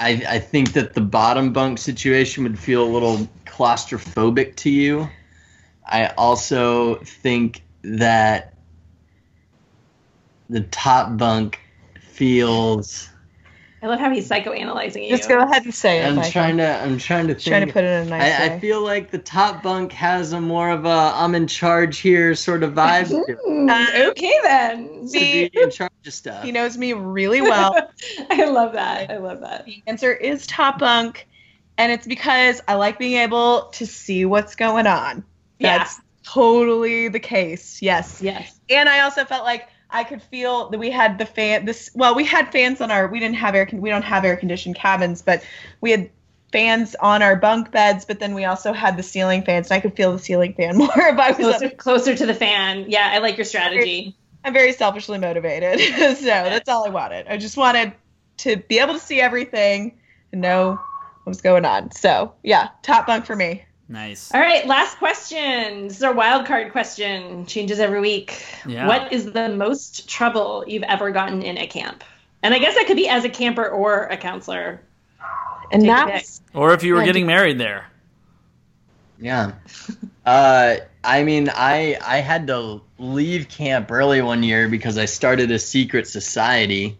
[0.00, 5.08] I, I think that the bottom bunk situation would feel a little claustrophobic to you.
[5.84, 8.54] I also think that
[10.48, 11.60] the top bunk
[12.00, 13.10] feels.
[13.80, 15.16] I love how he's psychoanalyzing you.
[15.16, 16.06] Just go ahead and say it.
[16.06, 16.32] I'm Michael.
[16.32, 16.66] trying to.
[16.66, 17.46] I'm trying to think.
[17.46, 18.54] Trying to put it in a nice I, way.
[18.54, 22.34] I feel like the top bunk has a more of a I'm in charge here
[22.34, 23.38] sort of vibe to it.
[23.46, 25.02] Uh, okay then.
[25.02, 26.42] To See- be in charge of stuff.
[26.42, 27.90] he knows me really well.
[28.30, 29.10] I love that.
[29.10, 29.64] I love that.
[29.64, 31.28] the answer is top bunk,
[31.76, 35.22] and it's because I like being able to see what's going on.
[35.60, 35.78] Yeah.
[35.78, 37.80] That's totally the case.
[37.80, 38.20] Yes.
[38.20, 38.58] Yes.
[38.68, 41.64] And I also felt like I could feel that we had the fan.
[41.64, 43.06] This well, we had fans on our.
[43.08, 43.66] We didn't have air.
[43.66, 45.42] con- We don't have air conditioned cabins, but
[45.80, 46.10] we had
[46.52, 49.80] fans on our bunk beds, but then we also had the ceiling fans, and I
[49.80, 51.76] could feel the ceiling fan more if I was Closer, up.
[51.76, 52.86] closer to the fan.
[52.88, 54.14] Yeah, I like your strategy.
[54.44, 55.80] I'm very selfishly motivated,
[56.16, 57.26] so that's all I wanted.
[57.28, 57.92] I just wanted
[58.38, 59.98] to be able to see everything
[60.32, 60.72] and know
[61.24, 61.90] what was going on.
[61.92, 63.64] So yeah, top bunk for me.
[63.88, 64.32] Nice.
[64.34, 65.88] All right, last question.
[65.88, 67.46] This is our wild card question.
[67.46, 68.44] Changes every week.
[68.66, 68.86] Yeah.
[68.86, 72.04] What is the most trouble you've ever gotten in a camp?
[72.42, 74.82] And I guess that could be as a camper or a counselor.
[75.72, 77.86] And Take that's Or if you were Yeah, getting married there.
[79.20, 79.52] Yeah.
[80.26, 85.50] Uh, I mean, I I had to leave camp early one year because I started
[85.50, 86.98] a secret society.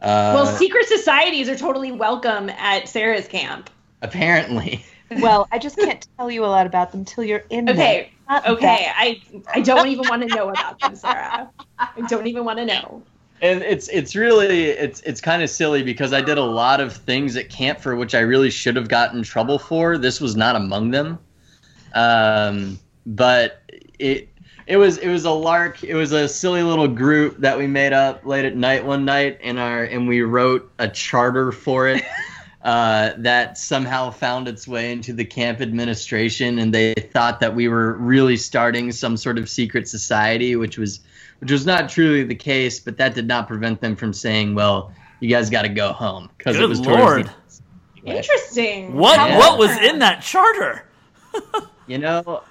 [0.00, 3.70] Uh, well, secret societies are totally welcome at Sarah's camp.
[4.02, 4.84] apparently.
[5.20, 7.74] well, I just can't tell you a lot about them till you're in there.
[7.74, 8.90] Okay, Not okay.
[8.94, 9.20] I
[9.52, 11.50] I don't even want to know about them, Sarah.
[11.78, 13.02] I don't even want to know.
[13.42, 16.96] And it's it's really it's it's kind of silly because I did a lot of
[16.96, 19.98] things at camp for which I really should have gotten in trouble for.
[19.98, 21.18] This was not among them.
[21.94, 23.62] Um, but
[23.98, 24.28] it
[24.66, 25.84] it was it was a lark.
[25.84, 29.38] It was a silly little group that we made up late at night one night,
[29.42, 32.02] and our and we wrote a charter for it.
[32.64, 37.68] Uh, that somehow found its way into the camp administration, and they thought that we
[37.68, 41.00] were really starting some sort of secret society, which was
[41.40, 42.80] which was not truly the case.
[42.80, 46.30] But that did not prevent them from saying, "Well, you guys got to go home,"
[46.38, 47.26] because it was lord.
[47.26, 47.60] towards
[48.02, 48.94] the Interesting.
[48.94, 49.36] What Yeah.
[49.38, 50.86] what was in that charter?
[51.86, 52.42] You know,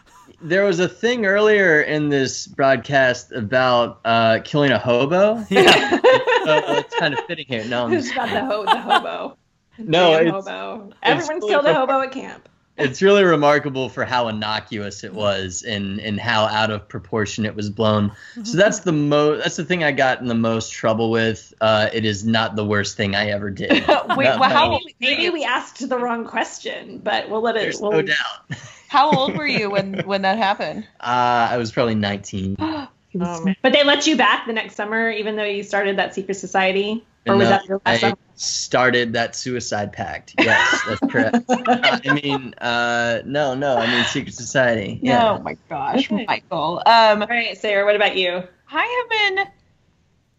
[0.43, 5.43] there was a thing earlier in this broadcast about uh, killing a hobo.
[5.49, 5.89] Yeah.
[6.45, 7.65] so it's kind of fitting here.
[7.65, 9.37] No, I'm just, got the, ho- the hobo?
[9.77, 10.91] No, it's, hobo.
[11.01, 12.49] Everyone's really killed a hobo at camp.
[12.77, 17.55] it's really remarkable for how innocuous it was and and how out of proportion it
[17.55, 18.11] was blown.
[18.43, 21.53] So that's the most that's the thing I got in the most trouble with.
[21.61, 23.71] Uh, it is not the worst thing I ever did.
[23.87, 27.59] Wait, well, how Maybe, we asked the wrong question, but we'll let it.
[27.59, 28.57] There's We'll, no doubt.
[28.87, 30.87] how old were you when when that happened?
[30.99, 31.95] Uh, I was probably
[33.19, 33.55] 19.
[33.61, 37.05] But they let you back the next summer, even though you started that secret society,
[37.27, 38.17] or was that your last I summer?
[38.35, 40.35] started that suicide pact.
[40.39, 41.37] Yes, that's correct.
[41.49, 44.99] Uh, I mean, uh, no, no, I mean secret society.
[45.01, 45.31] Yeah.
[45.31, 46.25] Oh my gosh, Okay.
[46.27, 46.81] Michael.
[46.85, 47.85] Um, All right, Sarah.
[47.85, 48.43] What about you?
[48.71, 49.05] I
[49.35, 49.45] have been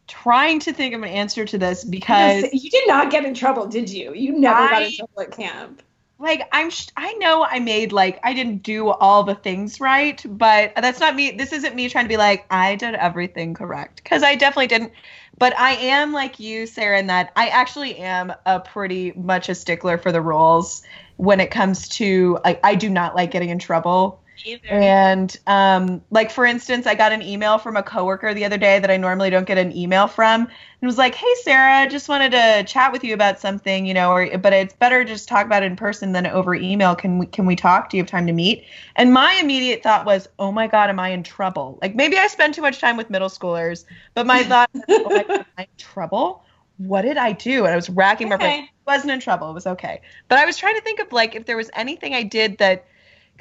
[0.06, 3.66] trying to think of an answer to this because you did not get in trouble,
[3.66, 4.12] did you?
[4.12, 5.82] You never got in trouble at camp.
[6.24, 10.20] Like I'm sh- I know I made like I didn't do all the things right,
[10.26, 11.32] but that's not me.
[11.32, 14.92] This isn't me trying to be like I did everything correct because I definitely didn't.
[15.38, 19.54] But I am like you, Sarah, in that I actually am a pretty much a
[19.54, 20.82] stickler for the rules
[21.16, 24.23] when it comes to like I do not like getting in trouble.
[24.70, 28.78] And um, like for instance, I got an email from a coworker the other day
[28.78, 32.32] that I normally don't get an email from, and was like, "Hey Sarah, just wanted
[32.32, 35.44] to chat with you about something, you know, or but it's better to just talk
[35.44, 36.94] about it in person than over email.
[36.96, 37.90] Can we can we talk?
[37.90, 38.64] Do you have time to meet?"
[38.96, 42.26] And my immediate thought was, "Oh my god, am I in trouble?" Like maybe I
[42.28, 45.46] spend too much time with middle schoolers, but my thought, was, "Oh my god, am
[45.58, 46.42] I in trouble?"
[46.78, 47.64] What did I do?
[47.64, 48.70] And I was racking my brain Okay.
[48.86, 49.50] wasn't in trouble.
[49.50, 50.00] It was okay.
[50.28, 52.86] But I was trying to think of like if there was anything I did that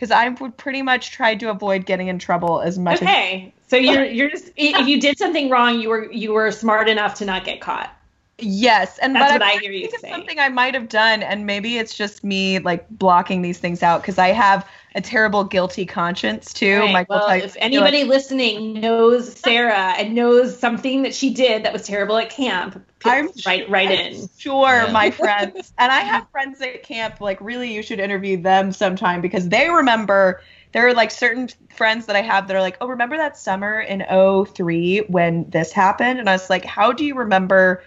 [0.03, 3.53] because I would pretty much try to avoid getting in trouble as much as Okay,
[3.67, 7.13] so you're you're just if you did something wrong, you were you were smart enough
[7.15, 7.89] to not get caught.
[8.37, 8.97] yes.
[8.97, 10.09] And That's but what I'm I hear you say.
[10.11, 14.01] Something I might have done, and maybe it's just me like blocking these things out
[14.01, 16.79] because I have a terrible guilty conscience too.
[16.79, 21.63] Right, Michael, well, tell if anybody listening knows Sarah and knows something that she did
[21.63, 24.27] that was terrible at camp, I'm right right in.
[24.37, 24.91] Sure, Yeah.
[24.91, 25.73] my friends.
[25.77, 27.21] And I have friends at camp.
[27.21, 30.41] Like, really, you should interview them sometime because they remember.
[30.73, 33.79] There are like certain friends that I have that are like, oh, remember that summer
[33.79, 36.19] in 03 when this happened?
[36.19, 37.83] And I was like, how do you remember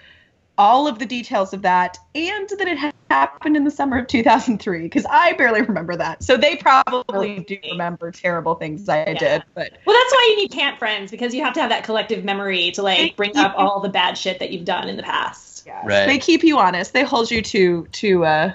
[0.56, 4.06] all of the details of that and that it ha- happened in the summer of
[4.06, 4.82] 2003?
[4.82, 6.22] Because I barely remember that.
[6.22, 9.42] So they probably do remember terrible things I did.
[9.54, 12.24] But Well, that's why you need camp friends because you have to have that collective
[12.24, 15.64] memory to like bring up all the bad shit that you've done in the past.
[15.66, 16.06] yeah, Right.
[16.06, 16.92] they keep you honest.
[16.92, 18.52] They hold you to to uh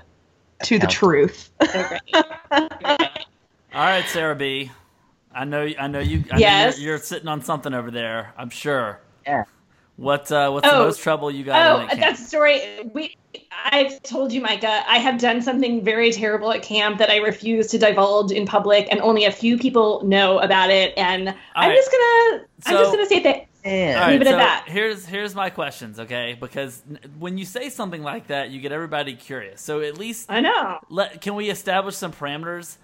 [0.63, 1.51] to the truth.
[3.73, 4.69] All right, Sarah B.
[5.33, 6.75] I know I know you I Yes?
[6.75, 8.33] know you're, you're sitting on something over there.
[8.37, 8.99] I'm sure.
[9.25, 9.43] Yeah.
[10.01, 10.85] What uh, what's the Oh.
[10.85, 12.01] most trouble you got in Oh, at camp?
[12.01, 12.61] that's a story.
[12.91, 13.15] We,
[13.65, 14.81] I've told you, Micah.
[14.87, 18.87] I have done something very terrible at camp that I refuse to divulge in public,
[18.89, 20.93] and only a few people know about it.
[20.97, 21.75] And I'm right.
[21.75, 23.45] just gonna, I'm just gonna say that.
[23.63, 23.93] Yeah.
[23.93, 24.63] All right, Leave it at that.
[24.67, 26.35] Here's here's my questions, okay?
[26.39, 26.81] Because
[27.19, 29.61] when you say something like that, you get everybody curious.
[29.61, 30.79] So at least I know.
[30.89, 32.77] let, can we establish some parameters?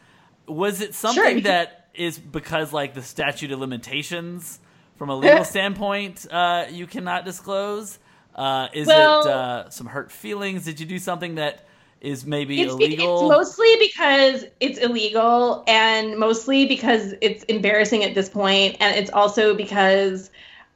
[0.48, 4.60] Was it Sure, something you can- that is because like the statute of limitations
[4.98, 8.00] from a legal standpoint uh, you cannot disclose?
[8.36, 10.66] Uh, is Well- it uh, some hurt feelings?
[10.66, 11.66] Did you do something that
[12.02, 18.14] is maybe It's, be- it's mostly because it's illegal and mostly because it's embarrassing at
[18.14, 20.30] this point and it's also because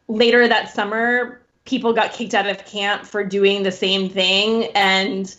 [0.08, 5.36] later that summer people got kicked out of camp for doing the same thing and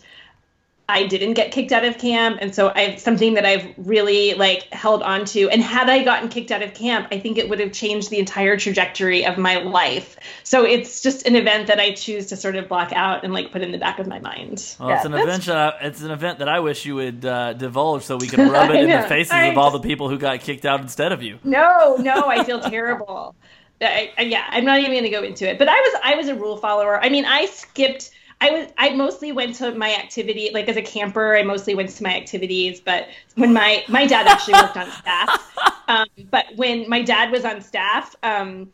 [0.89, 4.63] I didn't get kicked out of camp and so I've something that I've really like
[4.73, 7.59] held on to and had I gotten kicked out of camp I think it would
[7.59, 11.93] have changed the entire trajectory of my life so it's just an event that I
[11.93, 14.75] choose to sort of block out and like put in the back of my mind
[14.79, 15.45] well, it's an event.
[15.45, 18.39] That I, it's an event that I wish you would uh, divulge so we could
[18.51, 21.11] rub it in the faces I of all the people who got kicked out instead
[21.11, 21.39] of you.
[21.43, 23.35] No, no, I feel terrible.
[23.81, 25.57] I, I, yeah, I'm not even going to go into it.
[25.57, 27.01] But I was I was a rule follower.
[27.03, 28.11] I mean, I skipped.
[28.43, 31.37] I was I mostly went to my activity like as a camper.
[31.37, 32.81] I mostly went to my activities.
[32.81, 35.55] But when my my dad actually worked on staff,
[35.87, 38.15] um, but when my dad was on staff.
[38.21, 38.71] Um,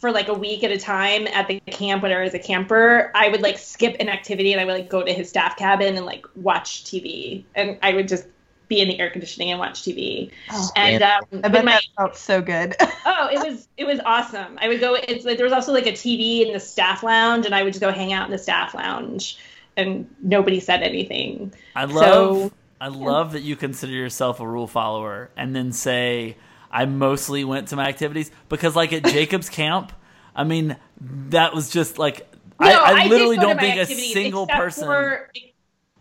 [0.00, 3.12] for like a week at a time at the camp when I was a camper,
[3.14, 5.96] I would like skip an activity and I would like go to his staff cabin
[5.96, 7.44] and like watch TV.
[7.54, 8.26] And I would just
[8.68, 10.30] be in the air conditioning and watch TV.
[10.50, 12.74] Oh, and um, I bet my that felt so good.
[12.80, 14.58] oh, it was it was awesome.
[14.60, 14.94] I would go.
[14.94, 17.72] It's like there was also like a TV in the staff lounge, and I would
[17.72, 19.38] just go hang out in the staff lounge,
[19.76, 21.52] and nobody said anything.
[21.76, 26.36] I love So- I love that you consider yourself a rule follower and then say
[26.68, 29.92] I mostly went to my activities because like at Jacob's camp,
[30.34, 34.48] I mean that was just like I, No, I did literally don't think a single
[34.48, 35.30] person for-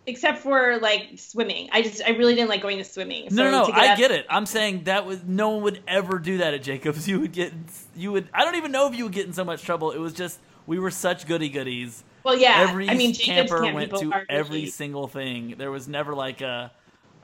[0.08, 1.70] except for like swimming.
[1.72, 3.26] I just I really didn't like going to swimming.
[3.26, 3.66] No, So no, no.
[3.68, 4.26] to I out- get it.
[4.30, 7.08] I'm saying that was no one would ever do that at Jacobs.
[7.12, 7.54] You would get,
[7.96, 8.30] you would.
[8.34, 9.92] I don't even know if you would get in so much trouble.
[9.92, 12.04] It was just we were such goody goodies.
[12.24, 12.66] Well, yeah.
[12.70, 15.56] every I mean, camper camp went to every really- single thing.
[15.58, 16.72] There was never like a,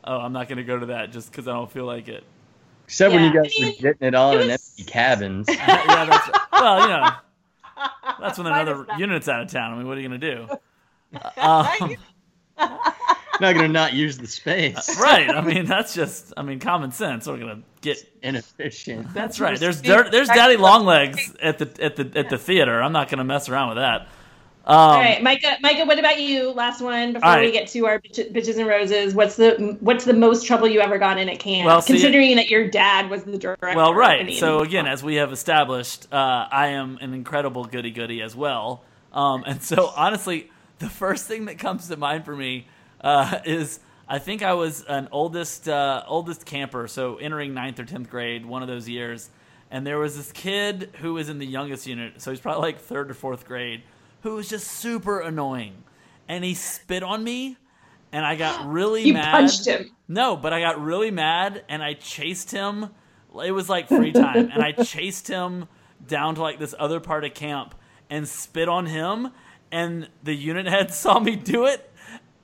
[0.04, 2.24] oh, I'm not going to go to that just because I don't feel like it.
[2.86, 5.48] Except when you guys I were getting it on it in was- empty cabins.
[5.50, 7.10] yeah, that's well, you know,
[8.20, 9.74] that's when another unit's out of town.
[9.74, 10.48] I mean, what are you going to do?
[11.38, 11.96] Um,
[13.42, 15.00] not gonna not use the space.
[15.00, 15.30] right.
[15.30, 16.34] I mean, that's just.
[16.38, 17.28] I mean, common sense.
[17.28, 17.98] We're gonna get.
[18.22, 19.14] Inefficient.
[19.14, 19.60] That's right.
[19.60, 22.82] There's dirt, there's Daddy Longlegs at the at the at the theater.
[22.82, 24.08] I'm not gonna mess around with that.
[24.68, 25.56] Um, All right, Micah.
[25.62, 26.52] Micah, what about you?
[26.52, 29.14] Last one before All we get to our bitch, bitches and roses.
[29.14, 31.68] What's the what's the most trouble you ever got in at camp?
[31.68, 33.72] Well, see- considering that your dad was the director.
[33.74, 34.26] Well, right.
[34.26, 38.36] mean, So again, as we have established, uh, I am an incredible goody goody as
[38.36, 38.84] well.
[39.14, 42.68] Um, and so honestly, the first thing that comes to mind for me
[43.02, 47.86] uh, is I think I was an oldest uh, oldest camper, so entering ninth or
[47.86, 49.30] tenth grade, one of those years.
[49.70, 52.80] And there was this kid who was in the youngest unit, so he's probably like
[52.80, 53.84] third or fourth grade,
[54.22, 55.84] who was just super annoying.
[56.30, 57.58] And he spit on me,
[58.14, 59.32] and I got really you mad.
[59.32, 59.92] punched him.
[60.08, 62.92] No, but I got really mad and I chased him.
[63.44, 65.68] It was like free time, and I chased him
[66.08, 67.76] down to like this other part of camp
[68.10, 69.30] and spit on him.
[69.72, 71.90] And the unit head saw me do it,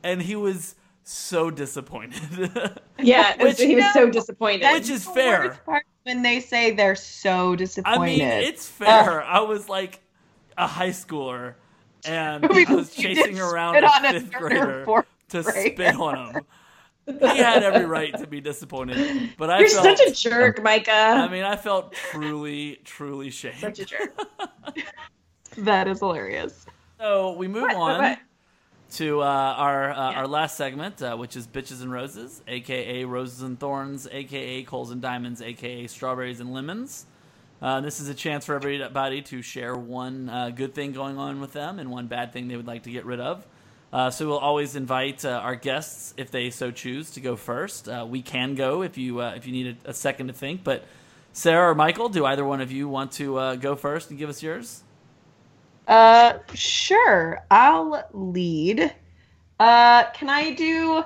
[0.04, 2.52] and he was so disappointed.
[3.00, 4.72] Yeah, Which- he was so disappointed.
[4.72, 5.60] Which is fair.
[6.04, 7.90] when they say they're so disappointed.
[7.90, 8.20] I disappointed.
[8.20, 9.22] mean, it's fair.
[9.24, 10.02] I was like
[10.58, 11.56] a high schooler,
[12.06, 14.86] and I was chasing around a on a fifth grader
[15.30, 15.74] to grader.
[15.74, 16.44] spit on him.
[17.20, 20.92] He had every right to be disappointed, but I You're felt such a jerk, Micah.
[20.92, 23.58] I mean, I felt truly, truly shamed.
[23.60, 24.18] such a jerk.
[25.58, 26.66] that is hilarious.
[27.00, 27.76] So we move What?
[27.76, 28.20] on What?
[28.92, 30.20] to uh, our uh, Yeah.
[30.20, 34.92] our last segment, uh, which is bitches and roses, aka roses and thorns, aka coals
[34.92, 37.06] and diamonds, aka strawberries and lemons.
[37.62, 41.40] Uh, this is a chance for everybody to share one uh, good thing going on
[41.40, 43.48] with them and one bad thing they would like to get rid of.
[43.92, 47.88] Uh, so we'll always invite uh, our guests, if they so choose, to go first.
[47.88, 50.64] Uh, we can go if you uh, if you need a, a second to think.
[50.64, 50.84] But
[51.32, 54.30] Sarah or Michael, do either one of you want to uh, go first and give
[54.30, 54.84] us yours?
[55.88, 57.40] Uh, sure.
[57.52, 58.94] I'll lead.
[59.60, 61.04] Uh, can I do?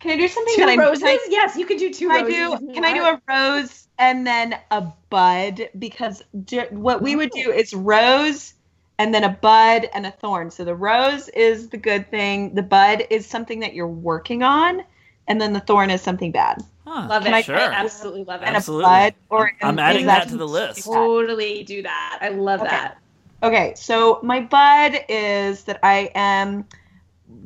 [0.00, 1.02] Can I do something Two that I roses?
[1.02, 2.72] Can I, yes, you could do two can I do?
[2.72, 5.68] Can I do a rose and then a bud?
[5.78, 8.54] Because j- what we would do is rose
[8.98, 10.50] and then a bud and a thorn.
[10.52, 12.54] So the rose is the good thing.
[12.54, 14.82] The bud is something that you're working on,
[15.26, 16.62] and then the thorn is something bad.
[16.86, 17.32] Huh, Love it.
[17.32, 17.56] I- sure.
[17.56, 18.56] I absolutely love And it.
[18.56, 18.84] Absolutely.
[18.84, 20.84] a bud, or I'm is adding that to the list.
[20.84, 22.18] Totally do that.
[22.22, 22.70] I love Okay.
[22.70, 22.98] that.
[23.42, 26.64] Okay, so my bud is that I am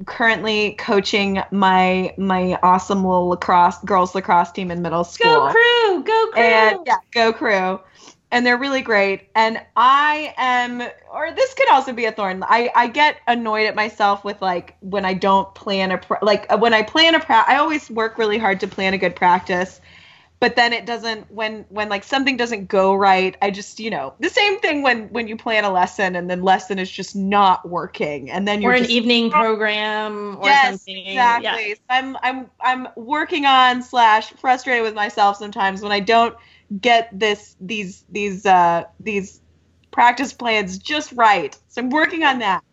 [0.06, 5.32] currently coaching my my awesome little lacrosse girls lacrosse team in middle school.
[5.32, 6.04] Go crew!
[6.04, 6.42] Go crew!
[6.42, 7.80] and yeah, go crew.
[8.30, 9.28] And they're really great.
[9.34, 12.42] And I am, or this could also be a thorn.
[12.42, 16.72] I, I get annoyed at myself with like when I don't plan a, like when
[16.72, 19.81] I plan a, pra- I always work really hard to plan a good practice.
[20.42, 24.12] But then it doesn't when when like something doesn't go right i just you know
[24.18, 27.66] the same thing when when you plan a lesson and then lesson is just not
[27.68, 31.06] working and then you're or an just, evening program or yes something.
[31.06, 31.74] exactly Yeah.
[31.88, 36.36] i'm i'm i'm working on slash frustrated with myself sometimes when i don't
[36.80, 39.40] get this these these uh these
[39.92, 42.64] practice plans just right so i'm working on that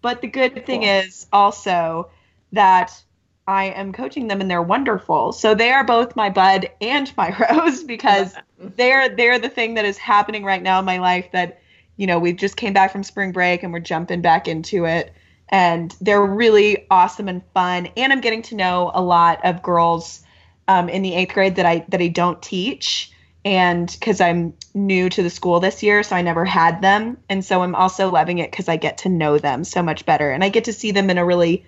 [0.00, 2.10] but the good thing is also
[2.52, 2.90] that
[3.48, 5.32] I am coaching them and they're wonderful.
[5.32, 9.86] So they are both my bud and my rose because they're they're the thing that
[9.86, 11.62] is happening right now in my life that
[11.96, 15.14] you know we just came back from spring break and we're jumping back into it.
[15.48, 17.88] And they're really awesome and fun.
[17.96, 20.22] And I'm getting to know a lot of girls
[20.68, 23.10] um, in the eighth grade that I that I don't teach.
[23.46, 27.42] And because I'm new to the school this year, so I never had them, and
[27.42, 30.44] so I'm also loving it because I get to know them so much better, and
[30.44, 31.64] I get to see them in a really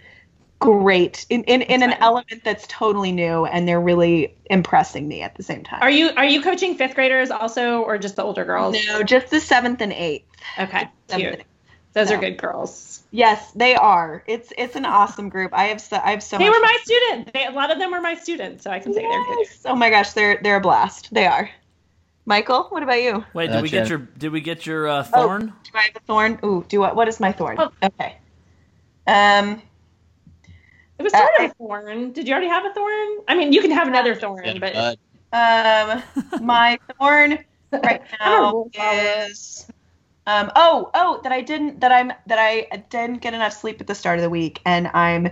[0.60, 5.34] great in in, in an element that's totally new, and they're really impressing me at
[5.34, 5.82] the same time.
[5.82, 8.76] Are you are you coaching fifth graders also, or just the older girls?
[8.86, 10.26] No, just the seventh and eighth.
[10.58, 11.46] Okay, Seventh and eighth.
[11.92, 13.02] Those are good girls.
[13.10, 14.22] Yes, they are.
[14.28, 15.52] It's it's an awesome group.
[15.52, 17.32] I have so I have so They much were my student.
[17.32, 19.46] They, a lot of them were my students, so I can say they're good.
[19.64, 21.12] Oh my gosh, they're they're a blast.
[21.12, 21.50] They are.
[22.26, 23.24] Michael, what about you?
[23.34, 23.80] Wait, did we Gotcha.
[23.80, 25.46] get your did we get your uh, thorn?
[25.46, 26.38] Do I have a thorn?
[26.44, 26.94] Ooh, do what?
[26.94, 27.56] What is my thorn?
[27.58, 27.72] Oh.
[27.82, 28.16] Okay.
[29.08, 29.60] Um.
[31.00, 32.12] It was sort Uh, of a thorn.
[32.12, 33.08] Did you already have a thorn?
[33.26, 34.98] I mean, you can have another thorn, Yeah, but bud.
[35.32, 36.02] Um.
[36.44, 37.38] My thorn
[37.72, 39.66] right now is.
[40.26, 40.52] Um.
[40.54, 40.90] Oh.
[40.92, 41.20] Oh.
[41.22, 41.80] That I didn't.
[41.80, 42.12] That I'm.
[42.26, 45.30] That I didn't get enough sleep at the start of the week, and I'm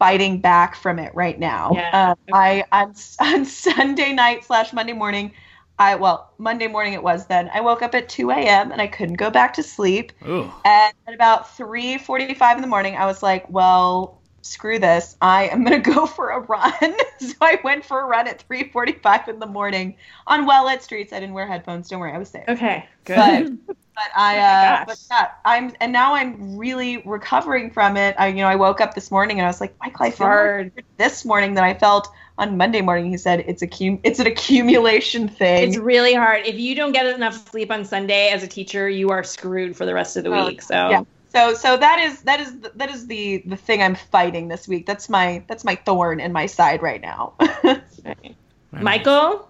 [0.00, 1.70] fighting back from it right now.
[1.74, 5.32] Yeah, Um, I on on Sunday night slash Monday morning.
[5.78, 7.50] I well Monday morning it was then.
[7.52, 8.72] I woke up at 2 a.m.
[8.72, 10.12] and I couldn't go back to sleep.
[10.26, 10.50] Ooh.
[10.64, 15.16] And at about 3:45 in the morning, I was like, "Well, screw this.
[15.20, 16.72] I am gonna go for a run."
[17.20, 21.12] so I went for a run at 3:45 in the morning on well-lit streets.
[21.12, 21.88] I didn't wear headphones.
[21.88, 22.48] Don't worry, I was safe.
[22.48, 23.16] okay, good.
[23.16, 23.50] But
[23.94, 28.14] but I Oh uh, but yeah, I'm and now I'm really recovering from it.
[28.18, 30.26] I you know I woke up this morning and I was like, Michael, I feel
[30.26, 30.72] Hard.
[30.98, 33.10] this morning that I felt on Monday morning.
[33.10, 35.62] He said it's a cum- it's an accumulation thing.
[35.68, 36.46] It's really hard.
[36.46, 39.86] If you don't get enough sleep on Sunday as a teacher, you are screwed for
[39.86, 40.62] the rest of the Oh, week.
[40.62, 41.02] So yeah.
[41.32, 44.86] So so that is that is that is the the thing I'm fighting this week.
[44.86, 47.34] That's my that's my thorn in my side right now.
[48.06, 48.36] Okay.
[48.70, 49.48] Michael,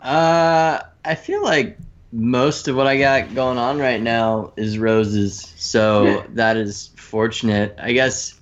[0.00, 1.78] Uh, I feel like
[2.12, 7.74] most of what I got going on right now is roses, so that is fortunate.
[7.78, 8.38] I guess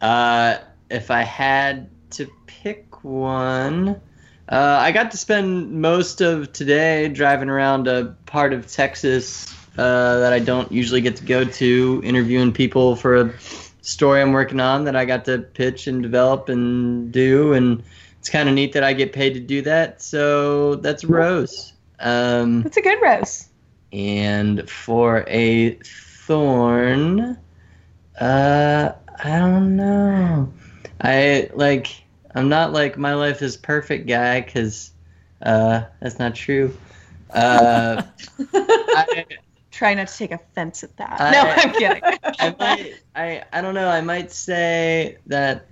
[0.00, 0.56] uh,
[0.90, 4.00] if I had to pick one,
[4.48, 10.18] uh, I got to spend most of today driving around a part of Texas uh,
[10.20, 13.34] that I don't usually get to go to, interviewing people for a
[13.82, 17.82] story I'm working on that I got to pitch and develop and do, and
[18.18, 20.00] it's kind of neat that I get paid to do that.
[20.00, 21.72] So that's Rose.
[22.00, 23.48] Um, That's a good rose.
[23.92, 25.78] and for a
[26.26, 27.38] thorn,
[28.20, 30.52] uh, I don't know.
[31.00, 32.02] I like.
[32.34, 34.90] I'm not like my life is perfect guy because
[35.42, 36.76] uh, that's not true.
[37.30, 38.02] Uh,
[38.52, 39.24] I,
[39.74, 41.20] Try not to take offense at that.
[41.20, 42.02] I- no, I'm kidding.
[42.38, 43.88] I might, I, I don't know.
[43.88, 45.66] I might say that.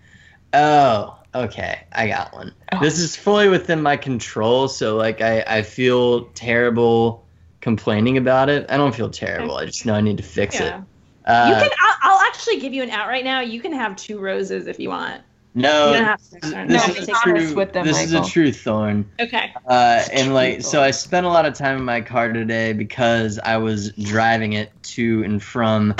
[0.52, 1.84] Oh, okay.
[1.92, 2.52] I got one.
[2.72, 2.80] Oh.
[2.80, 7.24] This is fully within my control, so like I, I feel terrible
[7.60, 8.66] complaining about it.
[8.68, 9.56] I don't feel terrible.
[9.56, 10.78] I just know I need to fix yeah.
[10.78, 10.84] it.
[11.24, 11.70] Uh, you can.
[11.80, 13.38] I'll, I'll actually give you an out right now.
[13.40, 15.22] You can have two roses if you want.
[15.54, 15.88] No.
[15.88, 16.38] you don't have to.
[16.40, 17.54] this No, No, is a honest true.
[17.56, 19.04] with them, this is a true thorn.
[19.20, 19.52] Okay.
[19.66, 23.38] Uh, and like, so I spent a lot of time in my car today because
[23.38, 25.94] I was driving it to and from,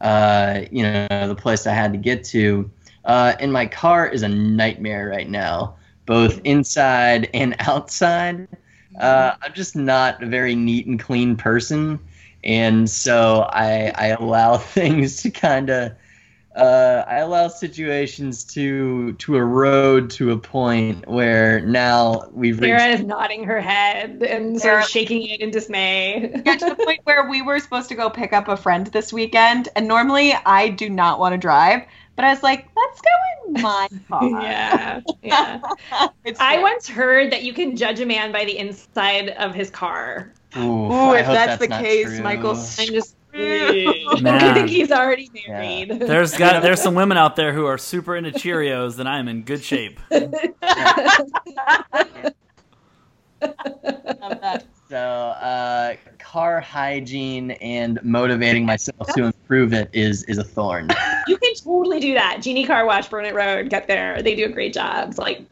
[0.00, 2.70] uh, you know, the place I had to get to.
[3.04, 5.76] Uh, and my car is a nightmare right now,
[6.06, 8.48] both inside and outside.
[8.98, 12.00] Uh, I'm just not a very neat and clean person,
[12.42, 15.92] and so I I allow things to kind of.
[16.56, 22.94] Uh, I allow situations to to erode to a point where now we've reached Sarah
[22.94, 26.28] is nodding her head and sort Sarah- of shaking it in dismay.
[26.44, 29.12] got to the point where we were supposed to go pick up a friend this
[29.12, 31.82] weekend, and normally I do not want to drive,
[32.16, 33.10] but I was like, let's go
[33.56, 34.42] in my car.
[34.42, 35.00] yeah.
[35.22, 35.60] Yeah.
[36.24, 39.70] It's I once heard that you can judge a man by the inside of his
[39.70, 40.32] car.
[40.56, 42.22] Oof, Ooh, if hope that's, the case, true.
[42.22, 42.52] Michael.
[42.52, 43.15] I'm just.
[43.36, 44.22] Ew.
[44.22, 44.34] Man.
[44.42, 45.90] I think he's already married.
[45.90, 49.42] There's got there's some women out there who are super into Cheerios, then I'm in
[49.42, 50.00] good shape.
[54.88, 60.88] So, uh, car hygiene and motivating myself to improve it is is a thorn.
[61.26, 62.38] you can totally do that.
[62.40, 64.22] Genie Car Wash, Burnet Road, get there.
[64.22, 65.08] They do a great job.
[65.08, 65.44] It's like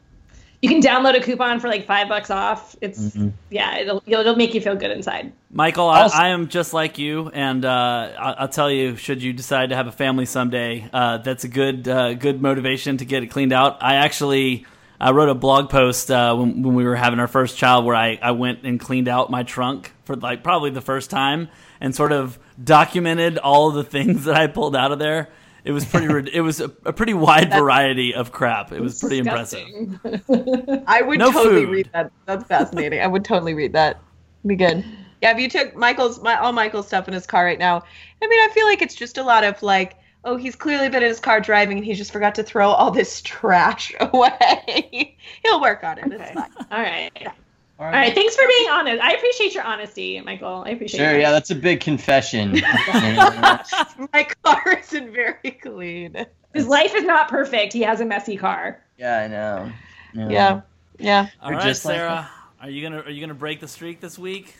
[0.65, 2.75] you can download a coupon for like five bucks off.
[2.81, 3.33] It's Mhm.
[3.51, 5.31] yeah, it'll it'll make you feel good inside.
[5.51, 7.69] Michael, I, Also- I am just like you, and uh,
[8.17, 11.47] I, I'll tell you, should you decide to have a family someday, uh, that's a
[11.47, 13.77] good uh, good motivation to get it cleaned out.
[13.83, 14.65] I actually
[14.99, 17.95] I wrote a blog post uh, when, when we were having our first child where
[17.95, 21.49] I, I went and cleaned out my trunk for like probably the first time
[21.79, 25.29] and sort of documented all of the things that I pulled out of there.
[25.65, 26.29] It was pretty.
[26.31, 28.71] it was a, a pretty wide variety of crap.
[28.71, 29.67] It was pretty impressive.
[30.87, 31.69] I would No totally food.
[31.69, 32.11] read that.
[32.25, 33.01] That's fascinating.
[33.01, 33.99] I would totally read that.
[34.45, 34.85] Be good.
[35.21, 37.77] Yeah, if you took Michael's my all Michael's stuff in his car right now,
[38.21, 41.01] I mean, I feel like it's just a lot of like, oh, he's clearly been
[41.01, 45.17] in his car driving and he just forgot to throw all this trash away.
[45.43, 46.05] He'll work on it.
[46.11, 46.33] It's Okay.
[46.69, 47.31] fine.
[47.77, 47.93] All right.
[47.93, 48.15] All right.
[48.15, 49.01] Thanks for being honest.
[49.01, 50.63] I appreciate your honesty, Michael.
[50.65, 51.21] I appreciate Sure, it.
[51.21, 52.51] yeah, that's a big confession.
[54.13, 56.25] My car isn't very clean.
[56.53, 57.73] His life is not perfect.
[57.73, 58.81] He has a messy car.
[58.97, 59.71] yeah, I know.
[60.13, 60.61] Yeah.
[60.99, 61.27] Yeah.
[61.41, 62.29] All Or right, just like Sarah,
[62.61, 64.55] are you gonna are you gonna break the streak this week?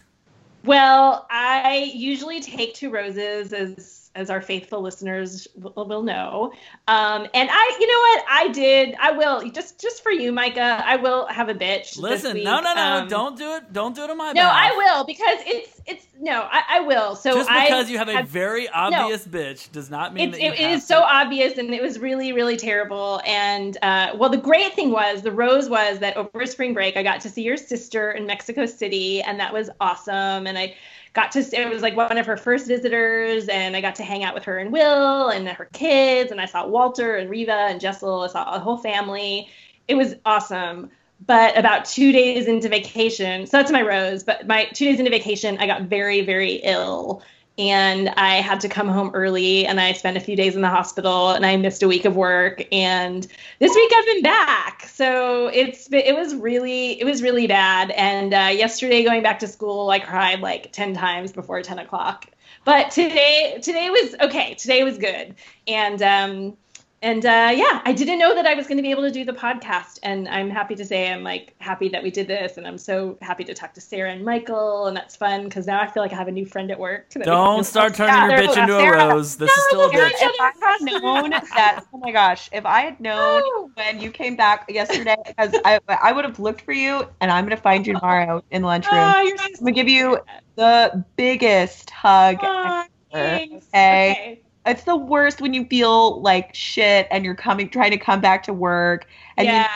[0.66, 6.54] Well, I usually take two roses as as our faithful listeners will, will know.
[6.88, 8.96] Um, and I, you know what, I did.
[9.00, 10.84] I will just just for you, Micah.
[10.86, 11.96] I will have a bitch.
[11.96, 13.74] this Listen, no, no, no, Um, don't do it.
[13.74, 14.54] Don't do it on my No, behalf.
[14.56, 17.16] I will because it's it's no, I, I will.
[17.16, 20.44] So Just I because you have a very obvious bitch does not mean it's, that
[20.44, 24.16] you it, it have is so obvious and it was really really terrible and uh,
[24.16, 27.30] well the great thing was the rose was that over spring break i got to
[27.30, 30.74] see your sister in mexico city and that was awesome and i
[31.16, 34.24] got to it was like one of her first visitors and i got to hang
[34.24, 37.82] out with her and will and her kids and i saw walter and riva and
[37.82, 38.22] jessel.
[38.22, 39.50] I saw a whole family.
[39.88, 40.92] It was awesome.
[41.26, 45.10] But about two days into vacation so that's my rose but my two days into
[45.10, 47.24] vacation i got very very ill
[47.58, 50.70] and I had to come home early and I spent a few days in the
[50.70, 53.26] hospital and I missed a week of work and
[53.60, 54.88] this week I've been back.
[54.88, 57.92] So it's it was really it was really bad.
[57.92, 62.28] And uh, yesterday going back to school I cried like 10 times before 10 o'clock.
[62.66, 64.56] But today today was okay.
[64.56, 65.36] Today was good.
[65.68, 66.58] And um
[67.06, 69.24] and uh, yeah, I didn't know that I was going to be able to do
[69.24, 72.66] the podcast, and I'm happy to say I'm like happy that we did this, and
[72.66, 75.86] I'm so happy to talk to Sarah and Michael, and that's fun because now I
[75.86, 77.12] feel like I have a new friend at work.
[77.12, 78.44] that we can Don't start turning to.
[78.44, 79.38] your bitch into a rose.
[79.38, 80.14] This is still a bitch.
[80.16, 83.70] If I had known that, oh my gosh, if I had known No.
[83.76, 87.46] when you came back yesterday, because I, I would have looked for you, and I'm
[87.46, 88.96] gonna find you tomorrow in the lunchroom.
[89.00, 90.18] Oh, so I'm gonna give you
[90.56, 92.40] the biggest hug.
[92.42, 93.68] Aw, thanks.
[93.68, 94.12] Okay.
[94.12, 94.42] Okay.
[94.66, 98.44] It's the worst when you feel like shit and you're coming, trying to come back
[98.44, 99.06] to work,
[99.38, 99.68] and Yeah.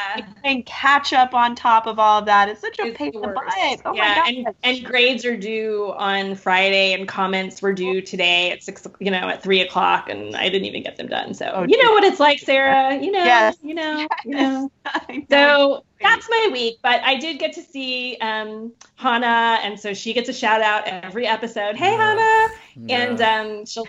[0.42, 2.50] playing catch up on top of all of that.
[2.50, 3.82] It's such a It's pain in the butt.
[3.86, 4.56] Oh yeah, my and god.
[4.64, 9.30] and grades are due on Friday, and comments were due today at six, you know,
[9.30, 11.34] at three o'clock, and I didn't even get them done.
[11.34, 12.96] So Oh, you know what it's like, Sarah.
[13.00, 13.58] You know, Yes.
[13.62, 14.70] you know, you know.
[15.10, 15.26] Know.
[15.30, 20.14] So that's my week, but I did get to see um, Hannah, and so she
[20.14, 21.76] gets a shout out every episode.
[21.76, 22.48] Hey, Yeah.
[22.88, 23.88] Hannah, and um, she'll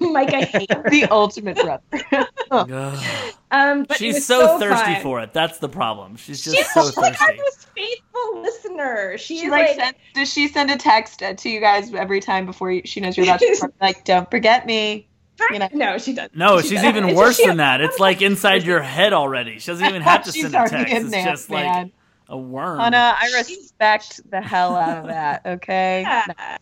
[0.12, 0.88] Mike, I hate her.
[0.90, 2.26] the ultimate brother.
[2.50, 3.04] Ugh.
[3.54, 5.02] Um, but She's was so, thirsty fun.
[5.02, 5.34] for it.
[5.34, 6.16] That's the problem.
[6.16, 7.36] She's just She's so like our thirsty.
[7.36, 9.18] most faithful listener.
[9.18, 12.20] She's She like, like, send, does she send a text uh, to you guys every
[12.20, 13.74] time before you, she knows you're about to record?
[13.78, 15.06] like don't forget me
[15.50, 16.34] you know no, she doesn't.
[16.34, 16.96] No, She she's doesn't.
[17.04, 17.82] even worse just- than that.
[17.82, 19.58] It's like inside your head already.
[19.58, 20.94] She doesn't even have to send a text.
[20.94, 21.90] It's there, just like
[22.28, 22.78] a worm.
[22.80, 26.34] Hannah, I respect the hell out of that okay Yeah, No.
[26.38, 26.56] yeah.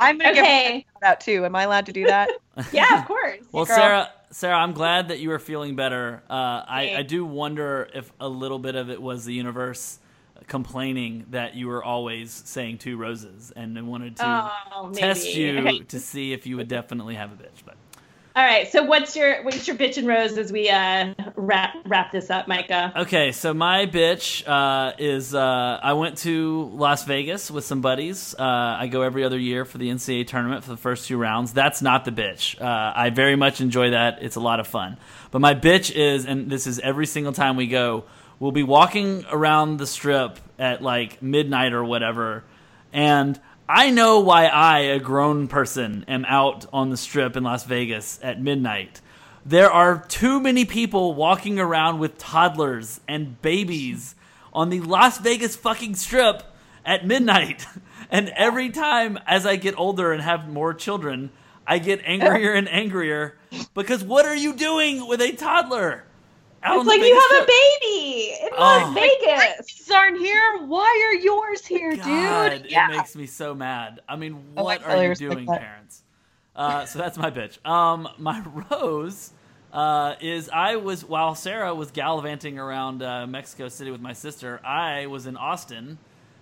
[0.00, 0.76] I'm gonna give her okay.
[0.76, 2.30] a shout out too am I allowed to do that
[2.72, 3.40] Yeah, of course.
[3.50, 3.76] Well, girl.
[3.76, 6.22] Sarah, Sarah, I'm glad that you are feeling better.
[6.28, 9.98] Uh, I, I do wonder if a little bit of it was the universe
[10.48, 15.58] complaining that you were always saying two roses and I wanted to Oh, test you
[15.60, 15.78] Okay.
[15.88, 17.64] to see if you would definitely have a bitch.
[17.64, 17.76] But
[18.34, 18.70] All right.
[18.72, 22.48] So what's your what's your bitch and rose as we uh wrap wrap this up,
[22.48, 22.92] Micah?
[22.96, 28.34] Okay, so my bitch uh, is uh, I went to Las Vegas with some buddies.
[28.38, 31.52] Uh, I go every other year for the NCAA tournament for the first two rounds.
[31.52, 32.58] That's not the bitch.
[32.58, 34.22] Uh, I very much enjoy that.
[34.22, 34.96] It's a lot of fun.
[35.30, 38.04] But my bitch is, and this is every single time we go,
[38.38, 42.44] we'll be walking around the strip at like midnight or whatever,
[42.94, 43.38] and
[43.74, 48.20] I know why I, a grown person, am out on the strip in Las Vegas
[48.22, 49.00] at midnight.
[49.46, 54.14] There are too many people walking around with toddlers and babies
[54.52, 56.42] on the Las Vegas fucking strip
[56.84, 57.66] at midnight.
[58.10, 61.30] And every time as I get older and have more children,
[61.66, 63.38] I get angrier and angrier
[63.72, 66.04] because what are you doing with a toddler?
[66.64, 68.60] Out It's like you Vegas have a baby in Oh.
[68.60, 69.66] Las Vegas.
[69.66, 74.00] these aren't here why are yours here God, dude yeah it makes me so mad.
[74.08, 75.60] I mean, Oh, what totally are you doing, that.
[75.60, 76.02] parents?
[76.54, 77.64] Uh, so that's my bitch.
[77.66, 78.40] Um, my
[78.70, 79.32] rose
[79.72, 84.60] uh, is I was while Sarah was gallivanting around uh, Mexico City with my sister,
[84.64, 85.96] I was in Austin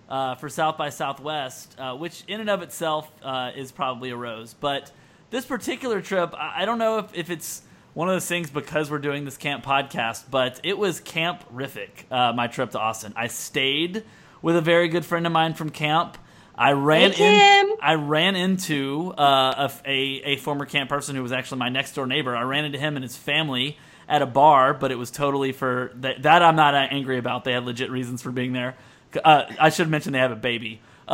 [0.09, 4.17] uh, for South by Southwest, uh, which in and of itself uh, is probably a
[4.17, 4.53] rose.
[4.53, 4.91] But
[5.29, 7.61] this particular trip, I, I don't know if, if it's
[7.93, 11.89] one of those things because we're doing this camp podcast, but it was camp rific.
[12.09, 14.03] Uh, my trip to Austin, I stayed
[14.41, 16.17] with a very good friend of mine from camp.
[16.55, 17.75] I ran Hey, in.
[17.81, 21.93] I ran into uh, a, a a former camp person who was actually my next
[21.93, 22.35] door neighbor.
[22.35, 23.77] I ran into him and his family
[24.07, 26.23] at a bar, but it was totally for that.
[26.23, 27.45] That I'm not angry about.
[27.45, 28.75] They had legit reasons for being there.
[29.23, 30.81] Uh, I should mention they have a baby.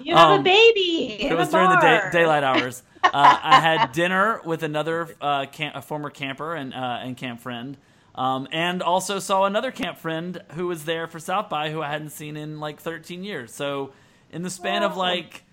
[0.00, 1.16] You have Um, a baby.
[1.20, 2.82] It was during the day, daylight hours.
[3.02, 3.10] Uh,
[3.42, 7.76] I had dinner with another uh, camp, a former camper and uh, and camp friend,
[8.14, 11.88] um, and also saw another camp friend who was there for South by who I
[11.88, 13.54] hadn't seen in like 13 years.
[13.54, 13.92] So
[14.30, 15.44] in the span of like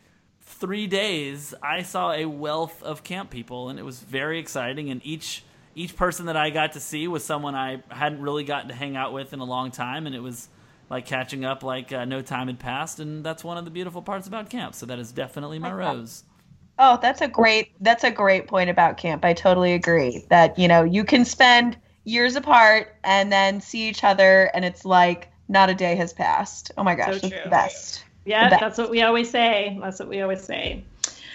[0.42, 4.90] three days, I saw a wealth of camp people, and it was very exciting.
[4.90, 5.44] And each
[5.76, 8.96] each person that I got to see was someone I hadn't really gotten to hang
[8.96, 10.48] out with in a long time, and it was
[10.90, 13.00] like catching up like uh, no time had passed.
[13.00, 14.76] And that's one of the beautiful parts about camp.
[14.76, 16.24] So that is definitely my rose.
[16.78, 19.24] Oh, that's a great that's a great point about camp.
[19.24, 24.04] I totally agree that, you know, you can spend years apart and then see each
[24.04, 26.72] other and it's like not a day has passed.
[26.78, 28.04] Oh my gosh, So the best.
[28.26, 28.62] Yeah, The best.
[28.62, 29.78] that's what we always say.
[29.82, 30.84] That's what we always say.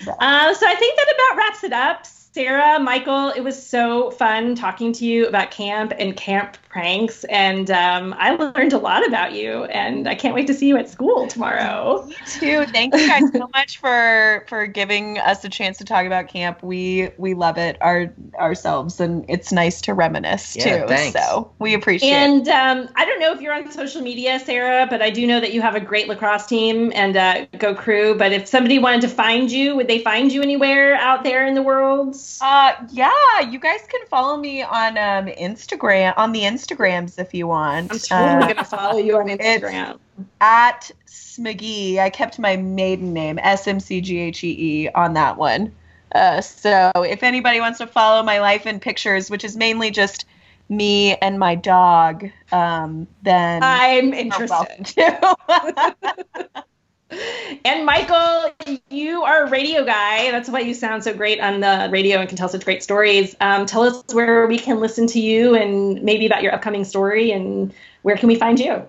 [0.07, 2.07] Uh, so I think that about wraps it up.
[2.33, 7.69] Sarah, Michael, it was so fun talking to you about camp and camp pranks, and
[7.73, 9.65] um, I learned a lot about you.
[9.65, 12.07] And I can't wait to see you at school tomorrow.
[12.07, 12.65] Me too.
[12.67, 16.63] Thank you guys so much for for giving us a chance to talk about camp.
[16.63, 20.87] We we love it our ourselves and it's nice to reminisce Yeah, too.
[20.87, 21.19] thanks.
[21.21, 22.13] So we appreciate it.
[22.13, 25.41] And um, I don't know if you're on social media, Sarah, but I do know
[25.41, 28.15] that you have a great lacrosse team and uh, Go Crew.
[28.15, 31.55] But if somebody wanted to find you, would they find you anywhere out there in
[31.55, 32.15] the world?
[32.41, 37.47] Uh, yeah, you guys can follow me on um, Instagram on the Instagrams if you
[37.47, 37.91] want.
[37.93, 39.99] I'm totally Uh, gonna follow you on Instagram.
[40.41, 41.99] at Smiggy.
[41.99, 45.73] I kept my maiden name S M C G H E E on that one.
[46.15, 50.25] Uh, so if anybody wants to follow my life in pictures, which is mainly just
[50.69, 54.93] me and my dog, um, then I'm interested.
[57.11, 57.69] welcome to.
[57.69, 58.51] And Michael,
[58.89, 60.31] you are a radio guy.
[60.31, 63.35] That's why you sound so great on the radio and can tell such great stories.
[63.41, 67.33] Um, tell us where we can listen to you and maybe about your upcoming story
[67.33, 67.73] and
[68.03, 68.83] where can we find you?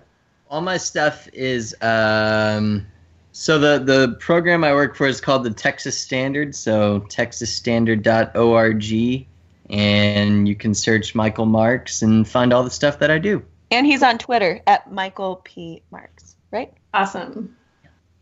[0.50, 2.86] all my stuff is um
[3.32, 9.26] so the the program I work for is called the Texas Standard, so texasstandard.org
[9.70, 13.42] and you can search Michael Marks and find all the stuff that I do.
[13.70, 16.70] and he's on Twitter at Michael P Marks, right?
[16.92, 17.56] Awesome.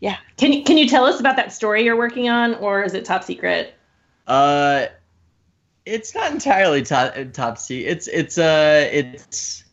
[0.01, 0.17] Yeah.
[0.37, 3.05] Can you can you tell us about that story you're working on, or is it
[3.05, 3.73] top secret?
[4.27, 4.87] Uh
[5.85, 7.85] it's not entirely top top C.
[7.85, 9.63] It's it's uh it's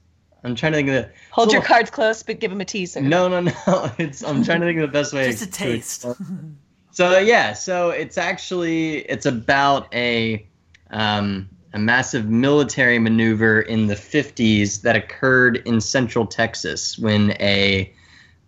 [0.45, 1.67] I'm trying to think of the Hold your Cool.
[1.69, 3.01] cards close, but give them a teaser.
[3.01, 3.91] No, no, no.
[3.99, 6.05] It's I'm trying to think of the best way Just a to taste.
[6.05, 6.59] explain-
[6.93, 10.47] So yeah, so it's actually it's about a
[10.91, 17.93] um, a massive military maneuver in the 50s that occurred in central Texas when a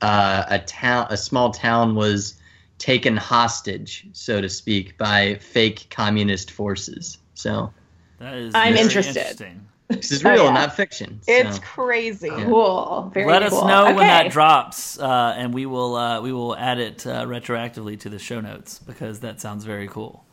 [0.02, 2.34] uh, a town a small town was
[2.78, 7.18] taken hostage, so to speak, by fake communist forces.
[7.34, 7.72] So
[8.18, 9.60] That is I'm interested.
[9.88, 10.52] this is Oh, real, yeah.
[10.52, 11.20] not fiction.
[11.26, 12.28] It's crazy.
[12.28, 12.44] Yeah.
[12.44, 13.10] Cool.
[13.12, 13.66] Very Let us cool.
[13.66, 17.98] know when that drops, uh, and we will uh, we will add it uh, retroactively
[18.00, 20.24] to the show notes because that sounds very cool.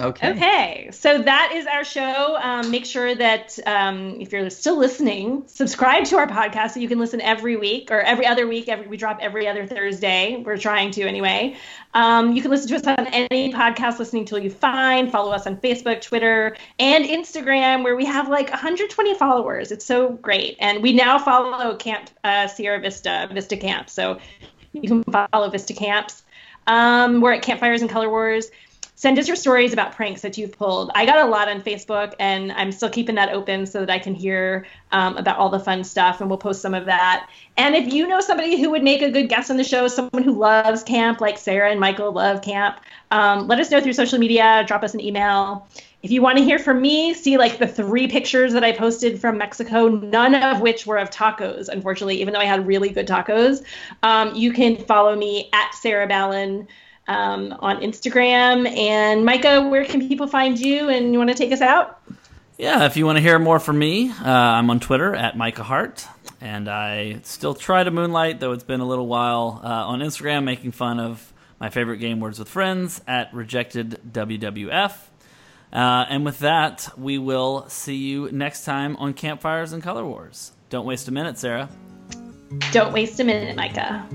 [0.00, 0.30] Okay.
[0.30, 2.36] Okay, so that is our show.
[2.40, 6.88] Um, make sure that um, if you're still listening, subscribe to our podcast so you
[6.88, 8.68] can listen every week or every other week.
[8.68, 10.42] Every we drop every other Thursday.
[10.44, 11.56] We're trying to anyway.
[11.94, 15.10] Um, you can listen to us on any podcast listening tool you find.
[15.10, 19.72] Follow us on Facebook, Twitter, and Instagram, where we have like 120 followers.
[19.72, 23.88] It's so great, and we now follow Camp uh, Sierra Vista, Vista Camp.
[23.88, 24.18] So
[24.72, 26.22] you can follow Vista Camps.
[26.66, 28.50] Um, we're at Campfires and Color Wars
[29.04, 30.90] send us your stories about pranks that you've pulled.
[30.94, 33.98] I got a lot on Facebook, and I'm still keeping that open so that I
[33.98, 37.28] can hear um, about all the fun stuff, and we'll post some of that.
[37.58, 40.22] And if you know somebody who would make a good guest on the show, someone
[40.22, 44.18] who loves camp, like Sarah and Michael love camp, um, let us know through social
[44.18, 44.64] media.
[44.66, 45.68] Drop us an email.
[46.02, 49.20] If you want to hear from me, see like the three pictures that I posted
[49.20, 53.06] from Mexico, none of which were of tacos, unfortunately, even though I had really good
[53.06, 53.62] tacos.
[54.02, 56.68] Um, you can follow me at Sarah Ballin
[57.08, 58.68] um, on Instagram.
[58.68, 60.88] And Micah, where can people find you?
[60.88, 62.00] And you want to take us out?
[62.56, 65.64] Yeah, if you want to hear more from me, uh, I'm on Twitter at Micah
[65.64, 66.06] Hart,
[66.40, 70.44] and I still try to moonlight, though it's been a little while, uh, on Instagram,
[70.44, 74.92] making fun of my favorite game words with friends at Rejected WWF.
[75.72, 80.52] Uh, and with that, we will see you next time on Campfires and Color Wars.
[80.70, 81.68] Don't waste a minute, Sarah.
[82.70, 84.06] Don't waste a minute, Micah.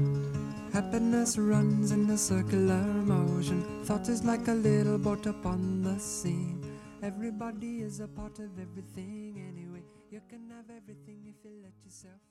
[0.80, 3.84] Happiness runs in a circular motion.
[3.84, 6.56] Thought is like a little boat upon the sea.
[7.04, 9.84] Everybody is a part of everything anyway.
[10.10, 12.22] You can have everything if you let yourself